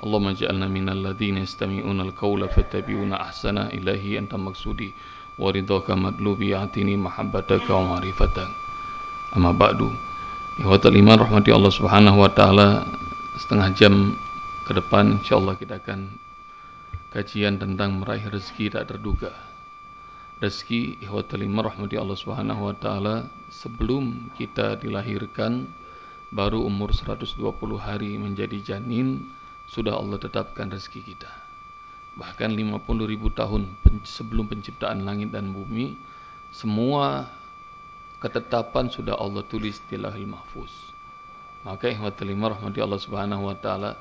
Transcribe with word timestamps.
Allahumma 0.00 0.32
ja'alna 0.32 0.64
minal 0.64 0.96
ladzina 0.96 1.44
yastami'una 1.44 2.08
al-qawla 2.08 2.48
fattabi'una 2.48 3.20
ahsana 3.20 3.68
ilahi 3.68 4.16
anta 4.16 4.40
maksudi 4.40 4.96
wa 5.36 5.52
ridhaka 5.52 5.92
madlubi 5.92 6.56
atini 6.56 6.96
mahabbataka 6.96 7.68
wa 7.68 7.96
ma'rifatak 7.96 8.48
amma 9.36 9.52
ba'du. 9.52 9.92
Iman 10.60 11.16
rahmati 11.20 11.52
Allah 11.52 11.72
subhanahu 11.72 12.16
wa 12.16 12.32
ta'ala 12.32 12.84
setengah 13.40 13.68
jam 13.76 14.16
ke 14.64 14.72
depan 14.76 15.20
insyaallah 15.20 15.56
kita 15.56 15.80
akan 15.80 16.12
kajian 17.12 17.60
tentang 17.60 18.00
meraih 18.00 18.24
rezeki 18.28 18.72
tak 18.72 18.88
terduga. 18.88 19.32
Rezeki 20.40 21.00
ikhwatal 21.04 21.44
iman 21.44 21.68
rahmati 21.68 22.00
Allah 22.00 22.16
subhanahu 22.16 22.72
wa 22.72 22.74
ta'ala 22.76 23.28
sebelum 23.52 24.32
kita 24.36 24.80
dilahirkan 24.80 25.68
baru 26.32 26.64
umur 26.64 26.96
120 26.96 27.36
hari 27.76 28.16
menjadi 28.16 28.60
janin 28.64 29.28
sudah 29.70 29.94
Allah 29.94 30.18
tetapkan 30.18 30.66
rezeki 30.66 31.14
kita. 31.14 31.30
Bahkan 32.18 32.50
50 32.58 32.82
ribu 33.06 33.30
tahun 33.30 33.70
sebelum 34.02 34.50
penciptaan 34.50 35.06
langit 35.06 35.30
dan 35.30 35.54
bumi, 35.54 35.94
semua 36.50 37.30
ketetapan 38.18 38.90
sudah 38.90 39.14
Allah 39.14 39.46
tulis 39.46 39.78
di 39.86 39.94
lahil 39.94 40.26
mahfuz. 40.26 40.90
Maka 41.62 41.86
ihwatul 41.86 42.34
rahmati 42.34 42.82
Allah 42.82 42.98
subhanahu 42.98 43.46
wa 43.46 43.54
ta'ala. 43.54 43.94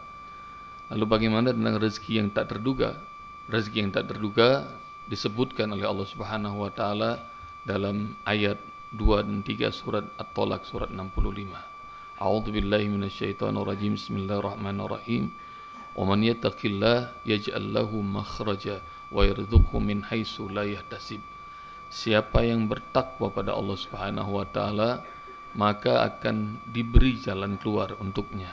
Lalu 0.89 1.05
bagaimana 1.05 1.53
tentang 1.53 1.77
rezeki 1.77 2.13
yang 2.17 2.27
tak 2.33 2.49
terduga? 2.49 2.97
Rezeki 3.45 3.77
yang 3.85 3.91
tak 3.93 4.09
terduga 4.09 4.65
disebutkan 5.05 5.69
oleh 5.69 5.85
Allah 5.85 6.07
subhanahu 6.09 6.65
wa 6.65 6.71
ta'ala 6.73 7.21
dalam 7.61 8.17
ayat 8.25 8.57
2 8.97 9.21
dan 9.21 9.45
3 9.45 9.69
surat 9.69 10.05
At-Talaq 10.17 10.65
surat 10.65 10.89
65. 10.89 11.53
A'udzu 12.17 12.49
billahi 12.49 12.89
minasyaitonir 12.89 13.63
rajim. 13.63 13.93
Bismillahirrahmanirrahim. 13.93 15.29
ومن 15.98 16.26
يتق 16.26 16.58
الله 16.64 17.22
يجعل 17.22 17.64
له 17.70 17.90
مخرجا 17.90 18.76
ويرزقه 19.14 19.72
من 19.78 19.98
حيث 20.04 20.34
لا 20.50 20.66
يحتسب 20.66 21.22
Siapa 21.94 22.42
yang 22.42 22.66
bertakwa 22.66 23.30
pada 23.30 23.54
Allah 23.54 23.78
Subhanahu 23.78 24.42
wa 24.42 24.46
taala 24.50 25.06
maka 25.54 26.02
akan 26.02 26.58
diberi 26.66 27.22
jalan 27.22 27.54
keluar 27.54 27.94
untuknya 28.02 28.50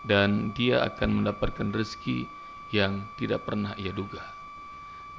dan 0.00 0.56
dia 0.56 0.80
akan 0.80 1.20
mendapatkan 1.20 1.68
rezeki 1.68 2.24
yang 2.72 3.04
tidak 3.20 3.44
pernah 3.44 3.76
ia 3.76 3.92
duga. 3.92 4.24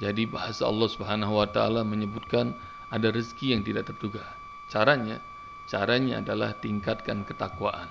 Jadi 0.02 0.26
bahasa 0.26 0.66
Allah 0.66 0.90
Subhanahu 0.90 1.38
wa 1.38 1.46
taala 1.46 1.86
menyebutkan 1.86 2.58
ada 2.90 3.14
rezeki 3.14 3.54
yang 3.54 3.62
tidak 3.62 3.86
terduga. 3.86 4.26
Caranya 4.66 5.22
caranya 5.70 6.18
adalah 6.18 6.58
tingkatkan 6.58 7.22
ketakwaan. 7.22 7.86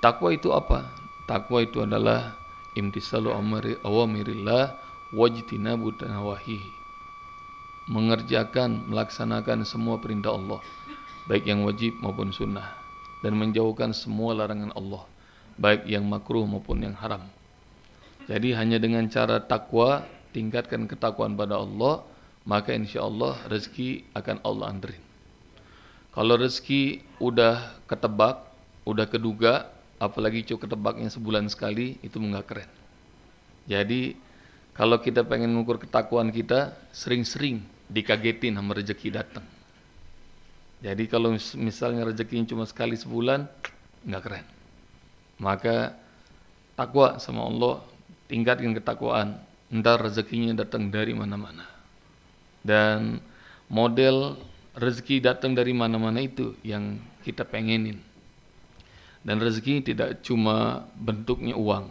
Takwa 0.00 0.32
itu 0.32 0.48
apa? 0.50 0.88
Takwa 1.28 1.60
itu 1.60 1.84
adalah 1.84 2.34
imtisalu 2.77 3.33
awamirillah 3.81 4.77
wajtinabu 5.17 5.97
nawahihi 5.97 6.69
mengerjakan 7.89 8.85
melaksanakan 8.85 9.65
semua 9.65 9.97
perintah 9.97 10.37
Allah 10.37 10.61
baik 11.25 11.49
yang 11.49 11.65
wajib 11.65 11.97
maupun 11.97 12.29
sunnah 12.29 12.77
dan 13.25 13.33
menjauhkan 13.33 13.97
semua 13.97 14.37
larangan 14.37 14.69
Allah 14.77 15.09
baik 15.57 15.89
yang 15.89 16.05
makruh 16.05 16.45
maupun 16.45 16.85
yang 16.85 16.93
haram. 16.93 17.25
Jadi 18.29 18.53
hanya 18.53 18.77
dengan 18.77 19.09
cara 19.09 19.41
takwa 19.41 20.05
tingkatkan 20.31 20.85
ketakwaan 20.85 21.33
pada 21.33 21.57
Allah 21.57 22.05
maka 22.47 22.71
insya 22.71 23.03
Allah 23.03 23.35
rezeki 23.49 24.05
akan 24.15 24.37
Allah 24.45 24.65
anterin. 24.71 25.03
Kalau 26.13 26.35
rezeki 26.37 27.03
udah 27.19 27.81
ketebak 27.89 28.45
udah 28.87 29.05
keduga 29.09 29.67
apalagi 29.97 30.45
cukup 30.45 30.69
ketebaknya 30.69 31.09
sebulan 31.09 31.49
sekali 31.49 31.97
itu 32.05 32.17
nggak 32.17 32.45
keren. 32.45 32.69
Jadi 33.67 34.15
kalau 34.77 35.01
kita 35.01 35.25
pengen 35.25 35.51
mengukur 35.51 35.81
ketakuan 35.81 36.29
kita 36.29 36.77
sering-sering 36.93 37.65
dikagetin 37.89 38.55
sama 38.55 38.77
rezeki 38.77 39.09
datang. 39.09 39.45
Jadi 40.77 41.09
kalau 41.09 41.33
misalnya 41.57 42.05
rezekinya 42.05 42.45
cuma 42.53 42.63
sekali 42.69 42.93
sebulan 42.93 43.49
nggak 44.05 44.21
keren. 44.21 44.45
Maka 45.41 45.97
takwa 46.77 47.17
sama 47.17 47.49
Allah 47.49 47.81
tingkatkan 48.29 48.77
ketakwaan. 48.77 49.41
Ntar 49.67 49.99
rezekinya 49.99 50.63
datang 50.63 50.93
dari 50.93 51.11
mana-mana. 51.11 51.65
Dan 52.61 53.19
model 53.67 54.37
rezeki 54.77 55.25
datang 55.25 55.57
dari 55.57 55.73
mana-mana 55.73 56.21
itu 56.21 56.53
yang 56.61 57.01
kita 57.25 57.43
pengenin. 57.43 57.97
Dan 59.25 59.41
rezeki 59.41 59.83
tidak 59.93 60.21
cuma 60.23 60.87
bentuknya 60.95 61.57
uang, 61.57 61.89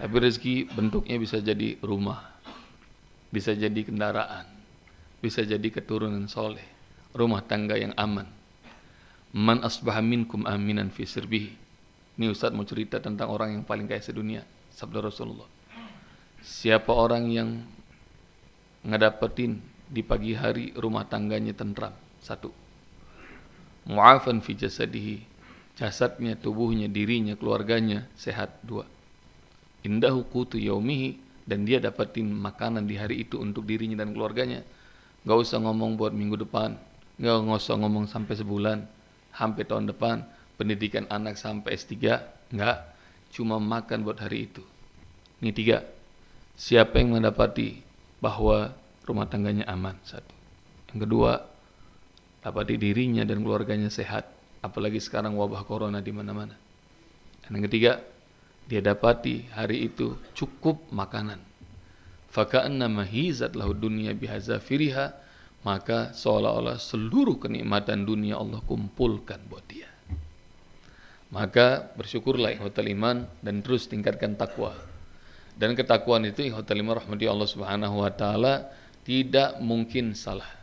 tapi 0.00 0.14
rezeki 0.16 0.72
bentuknya 0.72 1.16
bisa 1.20 1.38
jadi 1.38 1.76
rumah, 1.84 2.24
bisa 3.28 3.52
jadi 3.52 3.80
kendaraan, 3.84 4.48
bisa 5.20 5.44
jadi 5.44 5.68
keturunan 5.68 6.24
soleh, 6.26 6.64
rumah 7.12 7.44
tangga 7.44 7.76
yang 7.76 7.92
aman. 8.00 8.28
Man 9.30 9.62
asbaha 9.62 10.02
minkum 10.02 10.42
aminan 10.48 10.90
fi 10.90 11.06
sirbihi. 11.06 11.52
Ini 12.18 12.26
Ustaz 12.28 12.50
mau 12.50 12.66
cerita 12.66 12.98
tentang 12.98 13.30
orang 13.30 13.56
yang 13.56 13.64
paling 13.64 13.86
kaya 13.86 14.02
sedunia, 14.02 14.42
sabda 14.74 15.00
Rasulullah. 15.00 15.48
Siapa 16.42 16.90
orang 16.90 17.30
yang 17.30 17.62
ngedapetin 18.84 19.60
di 19.86 20.02
pagi 20.02 20.34
hari 20.34 20.74
rumah 20.74 21.06
tangganya 21.06 21.54
tentram, 21.54 21.94
satu. 22.18 22.50
Mu'afan 23.88 24.42
fi 24.44 24.56
jasadihi, 24.58 25.29
jasadnya, 25.80 26.36
tubuhnya, 26.36 26.92
dirinya, 26.92 27.32
keluarganya 27.40 28.04
sehat. 28.12 28.60
Dua. 28.60 28.84
Indah 29.80 30.12
kutu 30.28 30.60
yaumihi 30.60 31.16
dan 31.48 31.64
dia 31.64 31.80
dapatin 31.80 32.28
makanan 32.28 32.84
di 32.84 33.00
hari 33.00 33.24
itu 33.24 33.40
untuk 33.40 33.64
dirinya 33.64 34.04
dan 34.04 34.12
keluarganya. 34.12 34.60
Gak 35.24 35.40
usah 35.40 35.56
ngomong 35.64 35.96
buat 35.96 36.12
minggu 36.12 36.36
depan, 36.44 36.76
gak 37.16 37.48
usah 37.48 37.80
ngomong 37.80 38.12
sampai 38.12 38.36
sebulan, 38.36 38.84
sampai 39.32 39.64
tahun 39.64 39.88
depan, 39.88 40.20
pendidikan 40.60 41.08
anak 41.08 41.40
sampai 41.40 41.80
S3, 41.80 41.96
enggak, 42.52 42.76
cuma 43.32 43.56
makan 43.56 44.04
buat 44.04 44.20
hari 44.20 44.52
itu. 44.52 44.60
Ini 45.40 45.52
tiga. 45.56 45.80
Siapa 46.60 47.00
yang 47.00 47.16
mendapati 47.16 47.80
bahwa 48.20 48.76
rumah 49.08 49.24
tangganya 49.24 49.64
aman? 49.64 49.96
Satu. 50.04 50.36
Yang 50.92 51.08
kedua, 51.08 51.32
dapati 52.44 52.76
dirinya 52.76 53.24
dan 53.24 53.40
keluarganya 53.40 53.88
sehat 53.88 54.39
apalagi 54.60 55.00
sekarang 55.00 55.36
wabah 55.36 55.64
corona 55.64 56.00
di 56.00 56.12
mana-mana. 56.12 56.56
Dan 57.44 57.58
yang 57.58 57.64
ketiga, 57.66 57.92
dia 58.70 58.78
dapati 58.84 59.50
hari 59.50 59.90
itu 59.90 60.14
cukup 60.36 60.78
makanan. 60.94 61.42
Faka'anna 62.30 62.86
mahizat 62.86 63.58
lahu 63.58 63.74
dunia 63.74 64.14
bihazafiriha, 64.14 65.10
maka 65.66 66.14
seolah-olah 66.14 66.78
seluruh 66.78 67.42
kenikmatan 67.42 68.06
dunia 68.06 68.38
Allah 68.38 68.62
kumpulkan 68.62 69.42
buat 69.50 69.66
dia. 69.66 69.90
Maka 71.30 71.90
bersyukurlah 71.98 72.54
ikhwatal 72.58 72.86
iman 72.90 73.26
dan 73.42 73.62
terus 73.62 73.86
tingkatkan 73.90 74.38
takwa. 74.38 74.74
Dan 75.58 75.74
ketakwaan 75.74 76.26
itu 76.26 76.46
ikhwatal 76.46 76.78
iman 76.78 77.02
rahmati 77.02 77.26
Allah 77.26 77.48
Subhanahu 77.50 78.02
wa 78.02 78.10
taala 78.14 78.70
tidak 79.02 79.58
mungkin 79.58 80.14
salah. 80.14 80.59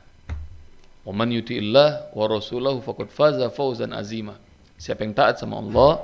Wa 1.07 1.15
man 1.15 1.31
yuti'illah 1.31 2.11
wa 2.11 2.25
rasulahu 2.27 2.83
faqad 2.83 3.07
faza 3.07 3.47
fawzan 3.47 3.95
azima. 3.95 4.35
Siapa 4.75 5.07
yang 5.07 5.15
taat 5.15 5.39
sama 5.39 5.63
Allah, 5.63 6.03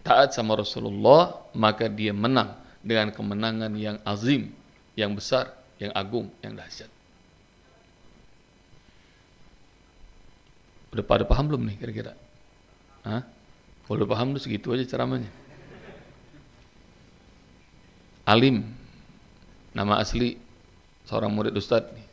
taat 0.00 0.32
sama 0.32 0.56
Rasulullah, 0.56 1.36
maka 1.52 1.92
dia 1.92 2.16
menang 2.16 2.56
dengan 2.80 3.12
kemenangan 3.12 3.76
yang 3.76 4.00
azim, 4.08 4.48
yang 4.96 5.12
besar, 5.12 5.52
yang 5.76 5.92
agung, 5.92 6.32
yang 6.40 6.56
dahsyat. 6.56 6.88
Udah 10.96 11.04
pada 11.04 11.28
paham 11.28 11.52
belum 11.52 11.68
nih 11.68 11.76
kira-kira? 11.76 12.12
Hah? 13.04 13.28
Kalau 13.84 14.08
paham 14.08 14.32
tuh 14.32 14.40
segitu 14.40 14.72
aja 14.72 14.88
ceramahnya. 14.88 15.28
Alim, 18.24 18.64
nama 19.76 20.00
asli 20.00 20.40
seorang 21.04 21.28
murid 21.28 21.52
Ustadz 21.52 21.92
nih. 21.92 22.11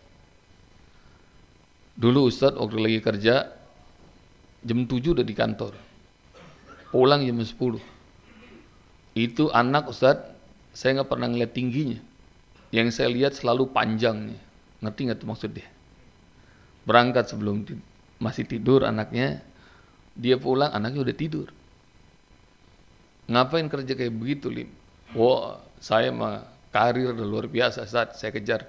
Dulu 1.99 2.31
Ustadz 2.31 2.55
waktu 2.55 2.79
lagi 2.79 2.99
kerja 3.03 3.51
jam 4.63 4.79
7 4.87 5.19
udah 5.19 5.25
di 5.27 5.35
kantor. 5.35 5.75
Pulang 6.95 7.27
jam 7.27 7.35
10. 7.35 7.51
Itu 9.19 9.51
anak 9.51 9.91
Ustadz 9.91 10.31
saya 10.71 11.03
nggak 11.03 11.11
pernah 11.11 11.27
ngeliat 11.27 11.51
tingginya. 11.51 11.99
Yang 12.71 12.95
saya 12.95 13.11
lihat 13.11 13.35
selalu 13.35 13.67
panjangnya. 13.75 14.39
Ngerti 14.79 14.99
nggak 15.11 15.19
tuh 15.19 15.27
maksud 15.27 15.51
dia? 15.51 15.67
Berangkat 16.87 17.35
sebelum 17.35 17.67
masih 18.23 18.47
tidur 18.47 18.87
anaknya, 18.87 19.43
dia 20.15 20.39
pulang 20.39 20.71
anaknya 20.71 21.03
udah 21.03 21.15
tidur. 21.19 21.51
Ngapain 23.27 23.67
kerja 23.67 23.93
kayak 23.93 24.15
begitu, 24.15 24.47
Lim? 24.47 24.71
Wah, 25.13 25.59
saya 25.83 26.15
mah 26.15 26.47
karir 26.71 27.11
luar 27.11 27.51
biasa 27.51 27.83
saat 27.85 28.15
saya 28.15 28.31
kejar. 28.31 28.65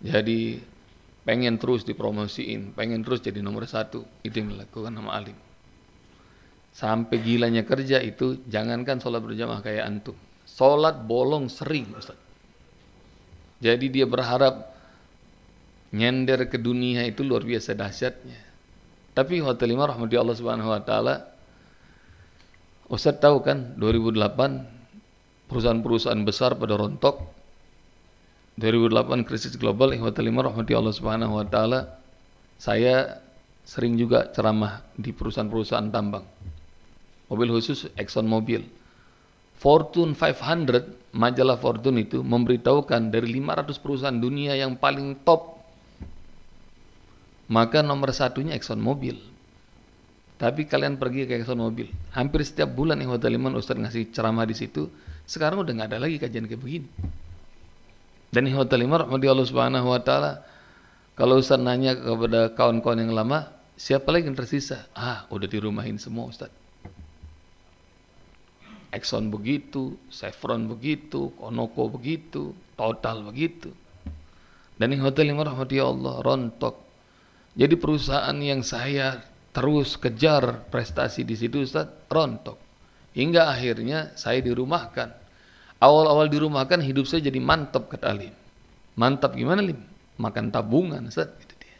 Jadi 0.00 0.62
pengen 1.28 1.60
terus 1.60 1.84
dipromosiin, 1.84 2.72
pengen 2.72 3.04
terus 3.04 3.20
jadi 3.20 3.44
nomor 3.44 3.68
satu. 3.68 4.00
Itu 4.24 4.40
yang 4.40 4.56
dilakukan 4.56 4.96
sama 4.96 5.12
alim. 5.12 5.36
Sampai 6.72 7.20
gilanya 7.20 7.68
kerja 7.68 8.00
itu, 8.00 8.40
jangankan 8.48 8.96
sholat 8.96 9.20
berjamaah 9.20 9.60
kayak 9.60 9.84
antum. 9.84 10.16
Sholat 10.48 11.04
bolong 11.04 11.52
sering 11.52 11.92
Ustaz. 11.92 12.16
Jadi 13.60 13.92
dia 13.92 14.08
berharap 14.08 14.72
nyender 15.92 16.48
ke 16.48 16.56
dunia 16.56 17.04
itu 17.04 17.20
luar 17.20 17.44
biasa 17.44 17.76
dahsyatnya. 17.76 18.40
Tapi 19.12 19.44
Hotel 19.44 19.76
Lima 19.76 19.84
rahmati 19.84 20.16
Allah 20.16 20.36
Subhanahu 20.38 20.72
wa 20.72 20.80
taala 20.80 21.28
Ustaz 22.88 23.20
tahu 23.20 23.44
kan 23.44 23.76
2008 23.76 25.50
perusahaan-perusahaan 25.50 26.22
besar 26.24 26.56
pada 26.56 26.78
rontok 26.78 27.37
2008 28.58 29.22
krisis 29.22 29.54
global 29.54 29.94
Lima 29.94 30.42
rahmati 30.42 30.74
Allah 30.74 30.90
Subhanahu 30.90 31.38
wa 31.38 31.46
taala 31.46 31.94
saya 32.58 33.22
sering 33.62 33.94
juga 33.94 34.26
ceramah 34.34 34.82
di 34.98 35.14
perusahaan-perusahaan 35.14 35.94
tambang. 35.94 36.26
Mobil 37.30 37.54
khusus 37.54 37.86
Exxon 37.94 38.26
Mobil 38.26 38.66
Fortune 39.58 40.14
500, 40.14 41.10
majalah 41.18 41.58
Fortune 41.58 41.98
itu 42.06 42.22
memberitahukan 42.22 43.10
dari 43.10 43.42
500 43.42 43.82
perusahaan 43.82 44.14
dunia 44.14 44.54
yang 44.54 44.78
paling 44.78 45.18
top, 45.26 45.58
maka 47.50 47.82
nomor 47.82 48.14
satunya 48.14 48.54
Exxon 48.54 48.78
Mobil. 48.78 49.18
Tapi 50.38 50.70
kalian 50.70 50.94
pergi 50.94 51.26
ke 51.26 51.42
Exxon 51.42 51.58
Mobil, 51.58 51.90
hampir 52.14 52.46
setiap 52.46 52.70
bulan 52.70 53.02
yang 53.02 53.10
Hotel 53.10 53.34
Liman 53.34 53.58
Ustaz 53.58 53.74
ngasih 53.74 54.14
ceramah 54.14 54.46
di 54.46 54.54
situ, 54.54 54.86
sekarang 55.26 55.66
udah 55.66 55.74
nggak 55.74 55.90
ada 55.90 55.98
lagi 56.06 56.22
kajian 56.22 56.46
kayak 56.46 56.62
begini. 56.62 56.88
Dan 58.28 58.44
Hotel 58.52 58.84
Liman, 58.84 59.08
Allah 59.08 59.46
Subhanahu 59.48 59.88
Wa 59.88 60.00
Taala, 60.04 60.32
kalau 61.18 61.42
Ustaz 61.42 61.58
nanya 61.58 61.96
kepada 61.98 62.52
kawan-kawan 62.54 63.02
yang 63.02 63.10
lama, 63.16 63.50
siapa 63.74 64.12
lagi 64.14 64.30
yang 64.30 64.38
tersisa? 64.38 64.86
Ah, 64.94 65.26
udah 65.32 65.50
dirumahin 65.50 65.98
semua 65.98 66.30
Ustaz. 66.30 66.52
Exxon 68.94 69.28
begitu, 69.28 69.98
Chevron 70.08 70.70
begitu, 70.70 71.34
Konoko 71.36 71.92
begitu, 71.92 72.56
Total 72.78 73.20
begitu. 73.20 73.74
Dan 74.78 74.94
hotel 75.02 75.34
yang 75.34 75.42
rahmati 75.42 75.82
Allah 75.82 76.22
rontok. 76.22 76.78
Jadi 77.58 77.74
perusahaan 77.74 78.38
yang 78.38 78.62
saya 78.62 79.18
terus 79.50 79.98
kejar 79.98 80.70
prestasi 80.70 81.26
di 81.26 81.34
situ 81.34 81.66
Ustaz 81.66 81.90
rontok. 82.06 82.54
Hingga 83.18 83.50
akhirnya 83.50 84.14
saya 84.14 84.38
dirumahkan. 84.38 85.10
Awal-awal 85.78 86.26
dirumahkan 86.26 86.82
hidup 86.82 87.06
saya 87.06 87.22
jadi 87.22 87.38
mantap 87.38 87.86
kata 87.86 88.10
Alim. 88.10 88.34
Mantap 88.98 89.38
gimana 89.38 89.62
Lim? 89.62 89.78
Makan 90.18 90.50
tabungan 90.50 91.06
Ustaz. 91.06 91.30
Gitu 91.38 91.54
dia. 91.62 91.78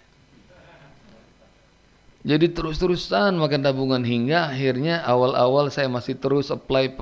Jadi 2.34 2.54
terus-terusan 2.54 3.34
makan 3.34 3.62
tabungan 3.66 4.02
hingga 4.06 4.54
akhirnya 4.54 5.02
awal-awal 5.02 5.66
saya 5.74 5.90
masih 5.90 6.14
terus 6.14 6.54
apply 6.54 6.94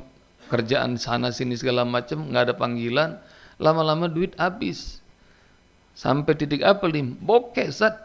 kerjaan 0.46 0.96
sana 0.96 1.34
sini 1.34 1.58
segala 1.58 1.82
macam 1.82 2.30
nggak 2.30 2.42
ada 2.50 2.54
panggilan 2.54 3.18
lama-lama 3.58 4.06
duit 4.06 4.32
habis 4.38 5.02
sampai 5.98 6.38
titik 6.38 6.62
apa 6.62 6.86
lim 6.86 7.18
bokeh 7.18 7.66
sat 7.72 7.96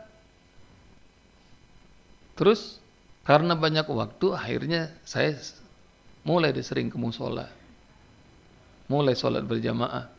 terus 2.34 2.82
karena 3.22 3.54
banyak 3.54 3.86
waktu 3.86 4.34
akhirnya 4.34 4.90
saya 5.06 5.38
mulai 6.26 6.56
sering 6.66 6.90
ke 6.90 6.98
musola 6.98 7.46
mulai 8.92 9.16
sholat 9.16 9.48
berjamaah 9.48 10.12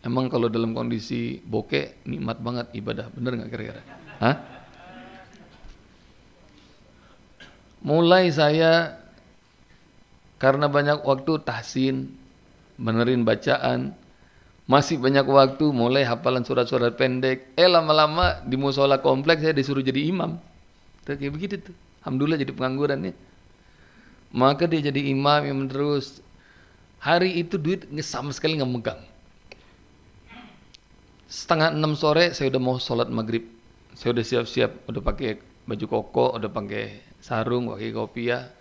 emang 0.00 0.32
kalau 0.32 0.48
dalam 0.48 0.72
kondisi 0.72 1.36
bokeh 1.44 2.08
nikmat 2.08 2.40
banget 2.40 2.66
ibadah 2.72 3.12
bener 3.12 3.36
nggak 3.36 3.50
kira-kira 3.52 3.82
mulai 7.84 8.32
saya 8.32 9.00
karena 10.40 10.72
banyak 10.72 11.04
waktu 11.04 11.36
tahsin, 11.44 12.16
benerin 12.80 13.28
bacaan, 13.28 13.92
masih 14.64 14.96
banyak 14.96 15.28
waktu 15.28 15.68
mulai 15.68 16.00
hafalan 16.08 16.48
surat-surat 16.48 16.96
pendek. 16.96 17.52
Eh 17.60 17.68
lama-lama 17.68 18.40
di 18.48 18.56
musola 18.56 19.04
kompleks 19.04 19.44
saya 19.44 19.52
disuruh 19.52 19.84
jadi 19.84 20.08
imam. 20.08 20.40
Kayak 21.04 21.32
begitu 21.36 21.54
tuh. 21.60 21.76
Alhamdulillah 22.00 22.40
jadi 22.40 22.56
pengangguran 22.56 23.12
nih. 23.12 23.16
Maka 24.32 24.64
dia 24.64 24.80
jadi 24.80 25.12
imam 25.12 25.44
yang 25.44 25.60
terus. 25.68 26.24
Hari 27.00 27.40
itu 27.40 27.56
duit 27.56 27.88
sama 28.04 28.30
sekali 28.30 28.60
nggak 28.60 28.70
megang. 28.70 29.00
Setengah 31.30 31.72
enam 31.72 31.96
sore 31.96 32.36
saya 32.36 32.52
udah 32.52 32.62
mau 32.62 32.76
sholat 32.76 33.08
maghrib. 33.08 33.48
Saya 33.96 34.12
udah 34.14 34.24
siap-siap, 34.24 34.86
udah 34.86 35.02
pakai 35.02 35.40
baju 35.64 35.86
koko, 35.88 36.26
udah 36.36 36.50
pakai 36.52 37.00
sarung, 37.20 37.72
pakai 37.72 37.90
kopiah 37.90 38.60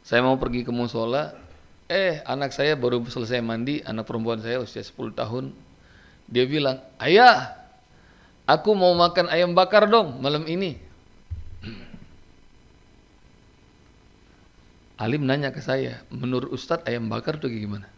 saya 0.00 0.24
mau 0.24 0.36
pergi 0.40 0.64
ke 0.64 0.72
musola, 0.72 1.36
eh 1.84 2.24
anak 2.24 2.56
saya 2.56 2.72
baru 2.76 3.04
selesai 3.04 3.44
mandi, 3.44 3.84
anak 3.84 4.08
perempuan 4.08 4.40
saya 4.40 4.60
usia 4.60 4.80
10 4.80 5.12
tahun. 5.12 5.52
Dia 6.30 6.48
bilang, 6.48 6.80
"Ayah, 6.96 7.52
aku 8.48 8.72
mau 8.72 8.96
makan 8.96 9.28
ayam 9.28 9.52
bakar 9.52 9.90
dong 9.90 10.24
malam 10.24 10.48
ini." 10.48 10.80
Alim 15.00 15.24
nanya 15.24 15.48
ke 15.48 15.64
saya, 15.64 16.04
menurut 16.12 16.52
Ustadz 16.52 16.84
ayam 16.84 17.08
bakar 17.08 17.40
itu 17.40 17.48
gimana? 17.48 17.88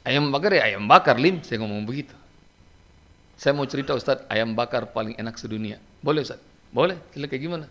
Ayam 0.00 0.32
bakar 0.32 0.56
ya 0.56 0.64
ayam 0.64 0.88
bakar, 0.88 1.20
Lim. 1.20 1.44
Saya 1.44 1.60
ngomong 1.60 1.84
begitu. 1.84 2.16
Saya 3.36 3.52
mau 3.52 3.68
cerita 3.68 3.92
Ustadz, 3.92 4.24
ayam 4.32 4.56
bakar 4.56 4.96
paling 4.96 5.12
enak 5.20 5.36
sedunia. 5.36 5.76
Boleh 6.00 6.24
Ustadz? 6.24 6.40
Boleh, 6.72 6.96
Sila 7.12 7.28
kayak 7.28 7.42
gimana? 7.44 7.66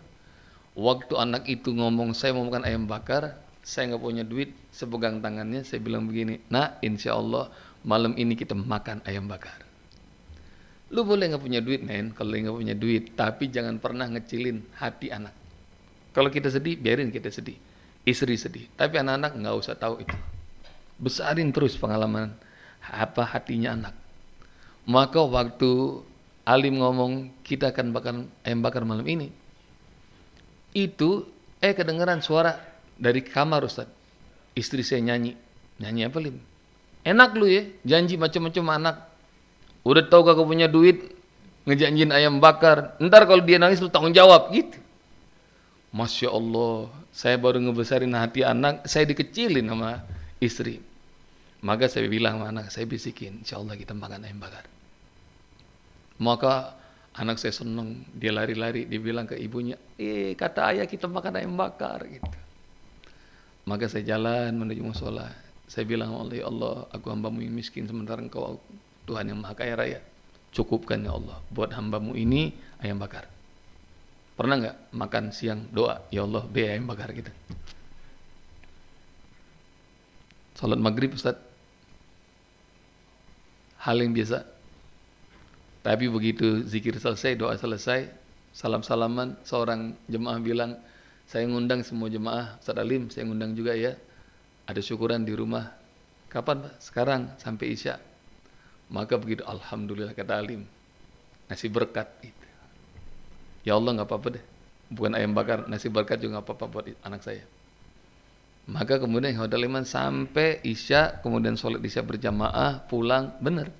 Waktu 0.78 1.18
anak 1.18 1.50
itu 1.50 1.74
ngomong 1.74 2.14
saya 2.14 2.38
mau 2.38 2.46
makan 2.46 2.62
ayam 2.62 2.86
bakar, 2.86 3.34
saya 3.66 3.90
nggak 3.90 4.02
punya 4.06 4.22
duit, 4.22 4.54
saya 4.70 4.94
pegang 4.94 5.18
tangannya, 5.18 5.66
saya 5.66 5.82
bilang 5.82 6.06
begini, 6.06 6.38
nah 6.46 6.78
insya 6.86 7.18
Allah 7.18 7.50
malam 7.82 8.14
ini 8.14 8.38
kita 8.38 8.54
makan 8.54 9.02
ayam 9.10 9.26
bakar. 9.26 9.58
Lu 10.94 11.02
boleh 11.02 11.34
nggak 11.34 11.42
punya 11.42 11.58
duit, 11.58 11.82
men, 11.82 12.14
kalau 12.14 12.30
nggak 12.30 12.54
punya 12.54 12.78
duit, 12.78 13.10
tapi 13.18 13.50
jangan 13.50 13.82
pernah 13.82 14.06
ngecilin 14.06 14.62
hati 14.78 15.10
anak. 15.10 15.34
Kalau 16.14 16.30
kita 16.30 16.46
sedih, 16.46 16.78
biarin 16.78 17.10
kita 17.10 17.26
sedih. 17.26 17.58
Istri 18.06 18.38
sedih, 18.38 18.70
tapi 18.78 19.02
anak-anak 19.02 19.34
nggak 19.34 19.56
usah 19.58 19.74
tahu 19.74 19.98
itu. 20.06 20.14
Besarin 21.02 21.50
terus 21.50 21.74
pengalaman 21.74 22.38
apa 22.86 23.26
hatinya 23.26 23.74
anak. 23.74 23.94
Maka 24.86 25.26
waktu 25.26 26.00
Alim 26.46 26.78
ngomong 26.78 27.34
kita 27.42 27.74
akan 27.74 27.90
makan 27.90 28.16
ayam 28.46 28.62
bakar 28.62 28.86
malam 28.86 29.02
ini, 29.02 29.34
itu 30.70 31.26
eh 31.58 31.74
kedengaran 31.74 32.22
suara 32.22 32.54
dari 32.94 33.26
kamar 33.26 33.66
Ustaz. 33.66 33.90
Istri 34.54 34.86
saya 34.86 35.02
nyanyi. 35.02 35.34
Nyanyi 35.82 36.06
apa 36.06 36.18
lim? 36.22 36.38
Enak 37.02 37.34
lu 37.34 37.50
ya, 37.50 37.66
janji 37.82 38.14
macam-macam 38.14 38.64
anak. 38.78 38.96
Udah 39.82 40.06
tahu 40.06 40.22
kagak 40.22 40.46
punya 40.46 40.70
duit, 40.70 41.10
ngejanjin 41.66 42.14
ayam 42.14 42.38
bakar. 42.38 42.94
Ntar 43.02 43.26
kalau 43.26 43.42
dia 43.42 43.58
nangis 43.58 43.82
lu 43.82 43.90
tanggung 43.90 44.14
jawab 44.14 44.54
gitu. 44.54 44.78
Masya 45.96 46.28
Allah, 46.28 46.92
saya 47.08 47.40
baru 47.40 47.56
ngebesarin 47.64 48.12
hati 48.12 48.44
anak, 48.44 48.84
saya 48.84 49.08
dikecilin 49.08 49.64
sama 49.64 50.04
istri. 50.44 50.84
Maka 51.64 51.88
saya 51.88 52.04
bilang 52.04 52.36
sama 52.36 52.52
anak, 52.52 52.68
saya 52.68 52.84
bisikin, 52.84 53.40
insya 53.40 53.56
Allah 53.56 53.80
kita 53.80 53.96
makan 53.96 54.28
ayam 54.28 54.36
bakar. 54.36 54.68
Maka 56.20 56.76
Anak 57.16 57.40
saya 57.40 57.56
senang, 57.56 58.04
dia 58.12 58.28
lari-lari, 58.28 58.84
dia 58.84 59.00
bilang 59.00 59.24
ke 59.24 59.40
ibunya, 59.40 59.80
eh 59.96 60.36
kata 60.36 60.68
ayah 60.76 60.84
kita 60.84 61.08
makan 61.08 61.40
ayam 61.40 61.56
bakar 61.56 62.04
gitu. 62.04 62.28
Maka 63.64 63.88
saya 63.88 64.04
jalan 64.04 64.52
menuju 64.52 64.84
musola. 64.84 65.32
Saya 65.64 65.88
bilang 65.88 66.12
oleh 66.12 66.44
ya 66.44 66.52
Allah, 66.52 66.84
aku 66.92 67.08
hambamu 67.08 67.40
yang 67.40 67.56
miskin 67.56 67.88
sementara 67.88 68.20
engkau 68.20 68.60
Tuhan 69.08 69.32
yang 69.32 69.40
maha 69.40 69.56
kaya 69.56 69.74
raya. 69.80 70.00
Cukupkan 70.52 71.00
ya 71.08 71.16
Allah 71.16 71.40
buat 71.48 71.72
hambamu 71.72 72.12
ini 72.12 72.52
ayam 72.84 73.00
bakar. 73.00 73.24
Pernah 74.36 74.54
nggak 74.60 74.76
makan 74.92 75.24
siang 75.32 75.64
doa, 75.72 76.04
ya 76.12 76.28
Allah 76.28 76.44
ayam 76.52 76.86
bakar 76.86 77.10
gitu. 77.16 77.32
Salat 80.56 80.80
maghrib 80.80 81.16
Ustaz. 81.16 81.40
Hal 83.80 84.02
yang 84.02 84.12
biasa 84.12 84.56
tapi 85.86 86.10
begitu 86.10 86.66
zikir 86.66 86.98
selesai, 86.98 87.38
doa 87.38 87.54
selesai, 87.54 88.10
salam-salaman, 88.50 89.38
seorang 89.46 89.94
jemaah 90.10 90.42
bilang, 90.42 90.74
saya 91.30 91.46
ngundang 91.46 91.86
semua 91.86 92.10
jemaah, 92.10 92.58
Ustaz 92.58 92.74
Alim, 92.74 93.06
saya 93.06 93.30
ngundang 93.30 93.54
juga 93.54 93.70
ya. 93.78 93.94
Ada 94.66 94.82
syukuran 94.82 95.22
di 95.22 95.30
rumah. 95.30 95.70
Kapan 96.26 96.66
Pak? 96.66 96.82
Sekarang 96.82 97.30
sampai 97.38 97.70
Isya. 97.70 98.02
Maka 98.90 99.14
begitu 99.14 99.46
Alhamdulillah 99.46 100.10
kata 100.10 100.42
Alim. 100.42 100.66
Nasi 101.46 101.70
berkat 101.70 102.10
itu. 102.26 102.45
Ya 103.66 103.74
Allah 103.74 103.98
nggak 103.98 104.08
apa-apa 104.08 104.38
deh. 104.38 104.44
Bukan 104.86 105.18
ayam 105.18 105.34
bakar, 105.34 105.66
nasi 105.66 105.90
berkat 105.90 106.22
juga 106.22 106.38
nggak 106.38 106.46
apa-apa 106.46 106.64
buat 106.70 106.86
anak 107.02 107.26
saya. 107.26 107.42
Maka 108.70 109.02
kemudian 109.02 109.34
Hotel 109.34 109.66
Iman 109.66 109.82
sampai 109.82 110.62
Isya, 110.62 111.18
kemudian 111.22 111.58
sholat 111.58 111.82
Isya 111.82 112.06
berjamaah, 112.06 112.86
pulang, 112.86 113.34
benar 113.42 113.70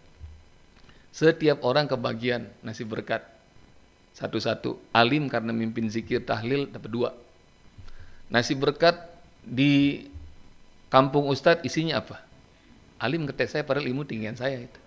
setiap 1.17 1.65
orang 1.65 1.89
kebagian 1.89 2.45
nasi 2.61 2.85
berkat. 2.85 3.25
Satu-satu. 4.13 4.93
Alim 4.93 5.33
karena 5.33 5.49
mimpin 5.49 5.89
zikir 5.89 6.21
tahlil 6.29 6.69
dapat 6.69 6.93
dua. 6.93 7.11
Nasi 8.29 8.53
berkat 8.53 9.01
di 9.41 10.05
kampung 10.93 11.33
Ustadz 11.33 11.65
isinya 11.65 12.05
apa? 12.05 12.21
Alim 13.01 13.25
ngetes 13.25 13.57
saya 13.57 13.65
padahal 13.65 13.89
ilmu 13.89 14.05
tinggian 14.05 14.37
saya 14.37 14.61
itu. 14.61 14.81